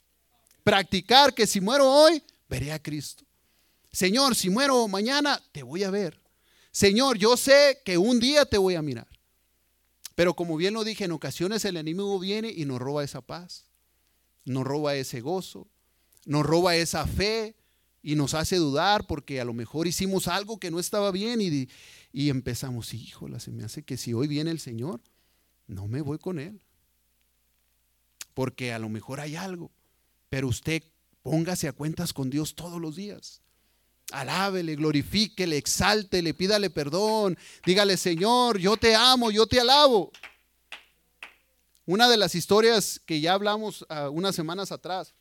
Practicar 0.63 1.34
que 1.34 1.47
si 1.47 1.62
muero 1.62 1.89
hoy, 1.89 2.21
veré 2.50 2.73
a 2.73 2.82
Cristo. 2.82 3.23
Señor, 3.91 4.36
si 4.36 4.50
muero 4.50 4.88
mañana, 4.88 5.41
te 5.52 5.63
voy 5.63 5.84
a 5.84 5.89
ver. 5.89 6.19
Señor, 6.71 7.17
yo 7.17 7.36
sé 7.38 7.82
que 7.84 7.97
un 7.97 8.19
día 8.19 8.45
te 8.45 8.58
voy 8.58 8.76
a 8.76 8.82
mirar. 8.82 9.08
Pero 10.17 10.36
como 10.36 10.58
bien 10.58 10.73
lo 10.73 10.84
dije, 10.84 11.06
en 11.06 11.12
ocasiones 11.12 11.63
el 11.63 11.77
enemigo 11.77 12.17
viene 12.17 12.51
y 12.51 12.65
nos 12.65 12.80
roba 12.80 13.03
esa 13.03 13.21
paz, 13.21 13.67
nos 14.45 14.65
roba 14.65 14.95
ese 14.95 15.21
gozo, 15.21 15.67
nos 16.25 16.43
roba 16.43 16.75
esa 16.75 17.06
fe 17.06 17.56
y 18.01 18.15
nos 18.15 18.34
hace 18.34 18.56
dudar 18.56 19.06
porque 19.06 19.39
a 19.39 19.45
lo 19.45 19.53
mejor 19.53 19.86
hicimos 19.86 20.27
algo 20.27 20.60
que 20.60 20.71
no 20.71 20.80
estaba 20.80 21.12
bien 21.12 21.39
y, 21.39 21.69
y 22.12 22.30
empezamos, 22.32 22.95
híjola, 22.95 23.39
se 23.39 23.51
me 23.51 23.63
hace 23.63 23.84
que 23.84 23.95
si 23.95 24.13
hoy 24.13 24.27
viene 24.27 24.49
el 24.49 24.60
Señor, 24.60 25.01
no 25.67 25.88
me 25.88 26.01
voy 26.01 26.17
con 26.17 26.39
Él. 26.39 26.62
Porque 28.34 28.73
a 28.73 28.80
lo 28.80 28.89
mejor 28.89 29.19
hay 29.19 29.36
algo, 29.36 29.69
pero 30.30 30.47
usted 30.47 30.82
póngase 31.21 31.67
a 31.67 31.73
cuentas 31.73 32.12
con 32.12 32.32
Dios 32.32 32.56
todos 32.56 32.82
los 32.82 32.95
días. 32.95 33.43
Alábele, 34.11 34.75
glorifíquele, 34.75 35.57
exáltele, 35.57 36.33
pídale 36.33 36.69
perdón. 36.69 37.37
Dígale, 37.65 37.97
Señor, 37.97 38.57
yo 38.57 38.77
te 38.77 38.95
amo, 38.95 39.31
yo 39.31 39.45
te 39.45 39.59
alabo. 39.59 40.11
Una 41.85 42.09
de 42.09 42.17
las 42.17 42.33
historias 42.35 43.01
que 43.05 43.19
ya 43.19 43.33
hablamos 43.33 43.85
ah, 43.89 44.09
unas 44.09 44.35
semanas 44.35 44.71
atrás, 44.71 45.13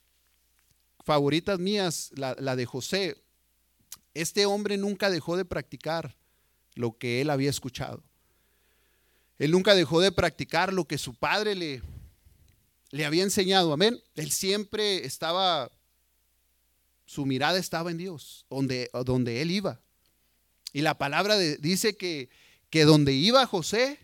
favoritas 1.03 1.59
mías, 1.59 2.11
la, 2.15 2.55
de 2.55 2.65
José. 2.65 3.17
Este 4.13 4.45
hombre 4.45 4.77
nunca 4.77 5.09
dejó 5.09 5.37
de 5.37 5.45
practicar 5.45 6.17
lo 6.75 6.97
que 6.97 7.21
él 7.21 7.29
había 7.29 7.49
escuchado. 7.49 8.03
Él 9.37 9.51
nunca 9.51 9.75
dejó 9.75 9.99
de 10.01 10.11
practicar 10.11 10.73
lo 10.73 10.85
que 10.85 10.97
su 10.97 11.13
padre 11.13 11.55
le 11.55 13.05
había 13.05 13.23
enseñado. 13.23 13.71
Amén. 13.71 14.01
Él 14.15 14.31
siempre 14.31 15.05
estaba 15.05 15.71
su 17.07 17.25
mirada 17.25 17.57
estaba 17.57 17.89
en 17.89 17.97
Dios, 17.97 18.45
donde, 18.49 18.91
donde 19.05 19.41
él 19.41 19.49
iba. 19.49 19.81
Y 20.73 20.81
la 20.81 20.97
palabra 20.97 21.37
dice 21.37 21.95
que, 21.95 22.29
que 22.69 22.83
donde 22.83 23.13
iba 23.13 23.47
José, 23.47 23.97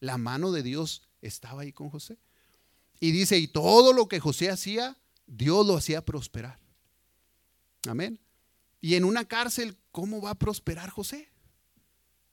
la 0.00 0.18
mano 0.18 0.50
de 0.50 0.62
Dios 0.62 1.08
estaba 1.22 1.62
ahí 1.62 1.72
con 1.72 1.90
José. 1.90 2.18
Y 2.98 3.12
dice, 3.12 3.38
y 3.38 3.46
todo 3.46 3.92
lo 3.92 4.08
que 4.08 4.18
José 4.18 4.50
hacía, 4.50 4.98
Dios 5.26 5.64
lo 5.64 5.76
hacía 5.76 6.04
prosperar. 6.04 6.58
Amén. 7.88 8.20
Y 8.80 8.96
en 8.96 9.04
una 9.04 9.24
cárcel, 9.24 9.78
¿cómo 9.92 10.20
va 10.20 10.30
a 10.30 10.38
prosperar 10.38 10.90
José? 10.90 11.28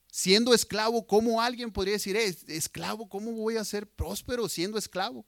Siendo 0.09 0.53
esclavo, 0.53 1.05
¿cómo 1.05 1.41
alguien 1.41 1.71
podría 1.71 1.93
decir, 1.93 2.17
eh, 2.17 2.35
esclavo, 2.47 3.07
¿cómo 3.07 3.33
voy 3.33 3.57
a 3.57 3.63
ser 3.63 3.87
próspero 3.87 4.49
siendo 4.49 4.79
esclavo? 4.79 5.27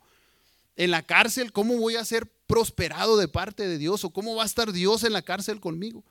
En 0.80 0.92
la 0.92 1.04
cárcel, 1.04 1.52
¿cómo 1.52 1.78
voy 1.78 1.96
a 1.96 2.06
ser 2.06 2.28
prosperado 2.50 3.16
de 3.18 3.28
parte 3.28 3.68
de 3.68 3.78
Dios 3.78 4.04
o 4.04 4.10
cómo 4.10 4.34
va 4.34 4.42
a 4.42 4.48
estar 4.48 4.72
Dios 4.72 5.04
en 5.04 5.14
la 5.14 5.22
cárcel 5.22 5.60
conmigo. 5.60 6.04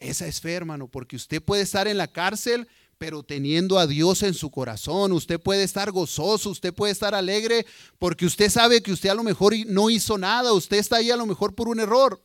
Esa 0.00 0.26
es 0.26 0.40
fe, 0.40 0.54
hermano, 0.54 0.88
porque 0.88 1.14
usted 1.14 1.40
puede 1.40 1.62
estar 1.62 1.86
en 1.86 1.96
la 1.96 2.08
cárcel, 2.08 2.66
pero 2.98 3.22
teniendo 3.22 3.78
a 3.78 3.86
Dios 3.86 4.24
en 4.24 4.34
su 4.34 4.50
corazón. 4.50 5.12
Usted 5.12 5.38
puede 5.38 5.62
estar 5.62 5.92
gozoso, 5.92 6.50
usted 6.50 6.74
puede 6.74 6.90
estar 6.90 7.14
alegre, 7.14 7.64
porque 8.00 8.26
usted 8.26 8.50
sabe 8.50 8.82
que 8.82 8.90
usted 8.90 9.10
a 9.10 9.14
lo 9.14 9.22
mejor 9.22 9.54
no 9.68 9.88
hizo 9.88 10.18
nada, 10.18 10.52
usted 10.52 10.78
está 10.78 10.96
ahí 10.96 11.12
a 11.12 11.16
lo 11.16 11.26
mejor 11.26 11.54
por 11.54 11.68
un 11.68 11.78
error. 11.78 12.20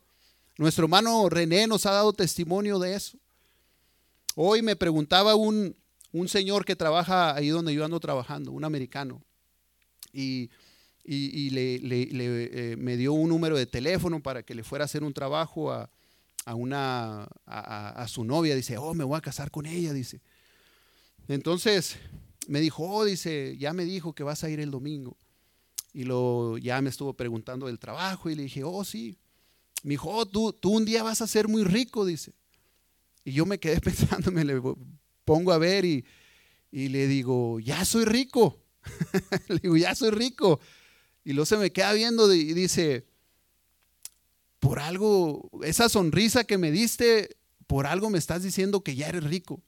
Nuestro 0.57 0.85
hermano 0.85 1.29
René 1.29 1.67
nos 1.67 1.85
ha 1.85 1.91
dado 1.91 2.11
testimonio 2.13 2.79
de 2.79 2.95
eso. 2.95 3.19
Hoy 4.33 4.63
me 4.63 4.75
preguntaba 4.75 5.35
un, 5.35 5.75
un 6.11 6.27
señor 6.27 6.65
que 6.65 6.75
trabaja 6.75 7.35
ahí 7.35 7.49
donde 7.49 7.75
yo 7.75 7.85
ando 7.85 7.99
trabajando, 7.99 8.51
un 8.51 8.63
americano. 8.63 9.21
Y, 10.11 10.49
y, 11.09 11.49
le, 11.51 11.79
eh, 11.83 12.75
me 12.77 12.97
dio 12.97 13.13
un 13.13 13.29
número 13.29 13.57
de 13.57 13.65
teléfono 13.65 14.21
para 14.21 14.43
que 14.43 14.53
le 14.53 14.63
fuera 14.63 14.83
a 14.83 14.87
hacer 14.87 15.03
un 15.03 15.13
trabajo 15.13 15.71
a, 15.71 15.89
a 16.45 16.53
una, 16.53 17.27
a, 17.45 18.07
su 18.09 18.25
novia. 18.25 18.55
Dice, 18.55 18.77
oh, 18.77 18.93
me 18.93 19.05
voy 19.05 19.17
a 19.17 19.21
casar 19.21 19.49
con 19.49 19.65
ella, 19.65 19.93
dice. 19.93 20.21
Entonces 21.29 21.97
me 22.47 22.59
dijo, 22.59 22.83
oh, 22.83 23.05
dice, 23.05 23.55
ya 23.57 23.71
me 23.73 23.85
dijo 23.85 24.13
que 24.13 24.23
vas 24.23 24.43
a 24.43 24.49
ir 24.49 24.59
el 24.59 24.69
domingo. 24.69 25.17
Y 25.93 26.03
lo, 26.03 26.57
ya 26.57 26.81
me 26.81 26.89
estuvo 26.89 27.13
preguntando 27.13 27.67
del 27.67 27.79
trabajo 27.79 28.29
y 28.29 28.35
le 28.35 28.43
dije, 28.43 28.63
oh, 28.65 28.83
sí. 28.83 29.17
Me 29.83 29.91
dijo, 29.91 30.09
oh, 30.09 30.25
tú, 30.25 30.51
tú 30.51 30.71
un 30.71 30.83
día 30.83 31.03
vas 31.03 31.21
a 31.21 31.27
ser 31.27 31.47
muy 31.47 31.63
rico, 31.63 32.05
dice. 32.05 32.33
Y 33.23 33.31
yo 33.31 33.45
me 33.45 33.59
quedé 33.59 33.79
pensando, 33.81 34.29
me 34.29 34.43
le 34.43 34.61
pongo 35.23 35.53
a 35.53 35.57
ver 35.57 35.85
y, 35.85 36.05
y 36.69 36.89
le 36.89 37.07
digo, 37.07 37.61
ya 37.61 37.85
soy 37.85 38.03
rico. 38.03 38.61
le 39.47 39.59
digo, 39.59 39.77
ya 39.77 39.95
soy 39.95 40.11
rico. 40.11 40.59
Y 41.27 41.33
luego 41.33 41.45
se 41.45 41.57
me 41.57 41.73
queda 41.73 41.91
viendo 41.91 42.33
y 42.33 42.53
dice, 42.53 43.05
por 44.59 44.79
algo, 44.79 45.49
esa 45.61 45.89
sonrisa 45.89 46.45
que 46.45 46.57
me 46.57 46.71
diste, 46.71 47.35
por 47.67 47.85
algo 47.85 48.09
me 48.09 48.17
estás 48.17 48.43
diciendo 48.43 48.79
que 48.79 48.95
ya 48.95 49.09
eres 49.09 49.25
rico. 49.25 49.61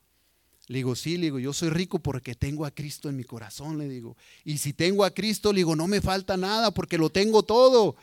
Le 0.68 0.78
digo, 0.78 0.96
sí, 0.96 1.18
le 1.18 1.24
digo, 1.24 1.38
yo 1.38 1.52
soy 1.52 1.70
rico 1.70 2.00
porque 2.00 2.34
tengo 2.34 2.66
a 2.66 2.72
Cristo 2.72 3.10
en 3.10 3.18
mi 3.18 3.26
corazón, 3.26 3.78
le 3.78 3.90
digo. 3.90 4.16
Y 4.46 4.60
si 4.60 4.72
tengo 4.72 5.04
a 5.04 5.14
Cristo, 5.14 5.52
le 5.52 5.58
digo, 5.58 5.76
no 5.76 5.88
me 5.88 6.00
falta 6.00 6.38
nada 6.38 6.74
porque 6.74 6.98
lo 6.98 7.10
tengo 7.10 7.44
todo. 7.44 7.98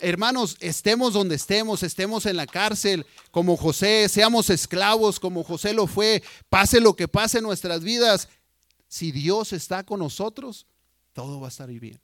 Hermanos, 0.00 0.56
estemos 0.58 1.12
donde 1.12 1.36
estemos, 1.36 1.84
estemos 1.84 2.26
en 2.26 2.36
la 2.36 2.48
cárcel 2.48 3.06
como 3.30 3.56
José, 3.56 4.08
seamos 4.08 4.50
esclavos 4.50 5.20
como 5.20 5.44
José 5.44 5.72
lo 5.72 5.86
fue, 5.86 6.20
pase 6.48 6.80
lo 6.80 6.96
que 6.96 7.06
pase 7.06 7.38
en 7.38 7.44
nuestras 7.44 7.84
vidas. 7.84 8.28
Si 8.88 9.12
Dios 9.12 9.52
está 9.52 9.84
con 9.84 10.00
nosotros, 10.00 10.66
todo 11.12 11.38
va 11.38 11.46
a 11.46 11.50
estar 11.50 11.70
bien 11.70 12.00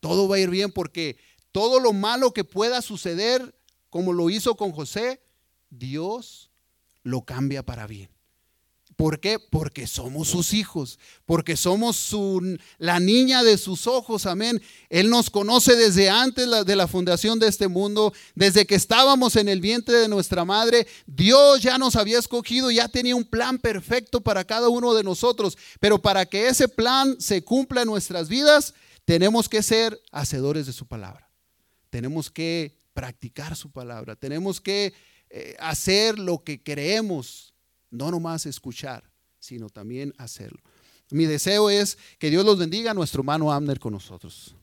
todo 0.00 0.28
va 0.28 0.36
a 0.36 0.40
ir 0.40 0.50
bien 0.50 0.72
porque 0.72 1.16
todo 1.52 1.80
lo 1.80 1.92
malo 1.92 2.32
que 2.32 2.44
pueda 2.44 2.82
suceder, 2.82 3.54
como 3.90 4.12
lo 4.12 4.30
hizo 4.30 4.56
con 4.56 4.72
José, 4.72 5.20
Dios 5.70 6.50
lo 7.02 7.22
cambia 7.22 7.64
para 7.64 7.86
bien. 7.86 8.10
¿Por 8.98 9.20
qué? 9.20 9.38
Porque 9.38 9.86
somos 9.86 10.26
sus 10.26 10.52
hijos, 10.52 10.98
porque 11.24 11.56
somos 11.56 11.94
su, 11.96 12.58
la 12.78 12.98
niña 12.98 13.44
de 13.44 13.56
sus 13.56 13.86
ojos, 13.86 14.26
amén. 14.26 14.60
Él 14.90 15.08
nos 15.08 15.30
conoce 15.30 15.76
desde 15.76 16.10
antes 16.10 16.48
de 16.66 16.74
la 16.74 16.88
fundación 16.88 17.38
de 17.38 17.46
este 17.46 17.68
mundo, 17.68 18.12
desde 18.34 18.66
que 18.66 18.74
estábamos 18.74 19.36
en 19.36 19.48
el 19.48 19.60
vientre 19.60 19.98
de 19.98 20.08
nuestra 20.08 20.44
madre. 20.44 20.88
Dios 21.06 21.62
ya 21.62 21.78
nos 21.78 21.94
había 21.94 22.18
escogido, 22.18 22.72
ya 22.72 22.88
tenía 22.88 23.14
un 23.14 23.24
plan 23.24 23.58
perfecto 23.58 24.20
para 24.20 24.42
cada 24.42 24.68
uno 24.68 24.92
de 24.94 25.04
nosotros, 25.04 25.56
pero 25.78 26.02
para 26.02 26.26
que 26.26 26.48
ese 26.48 26.66
plan 26.66 27.20
se 27.20 27.44
cumpla 27.44 27.82
en 27.82 27.88
nuestras 27.88 28.28
vidas, 28.28 28.74
tenemos 29.08 29.48
que 29.48 29.62
ser 29.62 29.98
hacedores 30.12 30.66
de 30.66 30.74
su 30.74 30.86
palabra. 30.86 31.30
Tenemos 31.88 32.30
que 32.30 32.76
practicar 32.92 33.56
su 33.56 33.70
palabra. 33.70 34.16
Tenemos 34.16 34.60
que 34.60 34.92
eh, 35.30 35.56
hacer 35.60 36.18
lo 36.18 36.44
que 36.44 36.62
creemos, 36.62 37.54
no 37.90 38.10
nomás 38.10 38.44
escuchar, 38.44 39.10
sino 39.38 39.70
también 39.70 40.12
hacerlo. 40.18 40.60
Mi 41.08 41.24
deseo 41.24 41.70
es 41.70 41.96
que 42.18 42.28
Dios 42.28 42.44
los 42.44 42.58
bendiga, 42.58 42.92
nuestro 42.92 43.22
hermano 43.22 43.50
Amner 43.50 43.78
con 43.78 43.94
nosotros. 43.94 44.54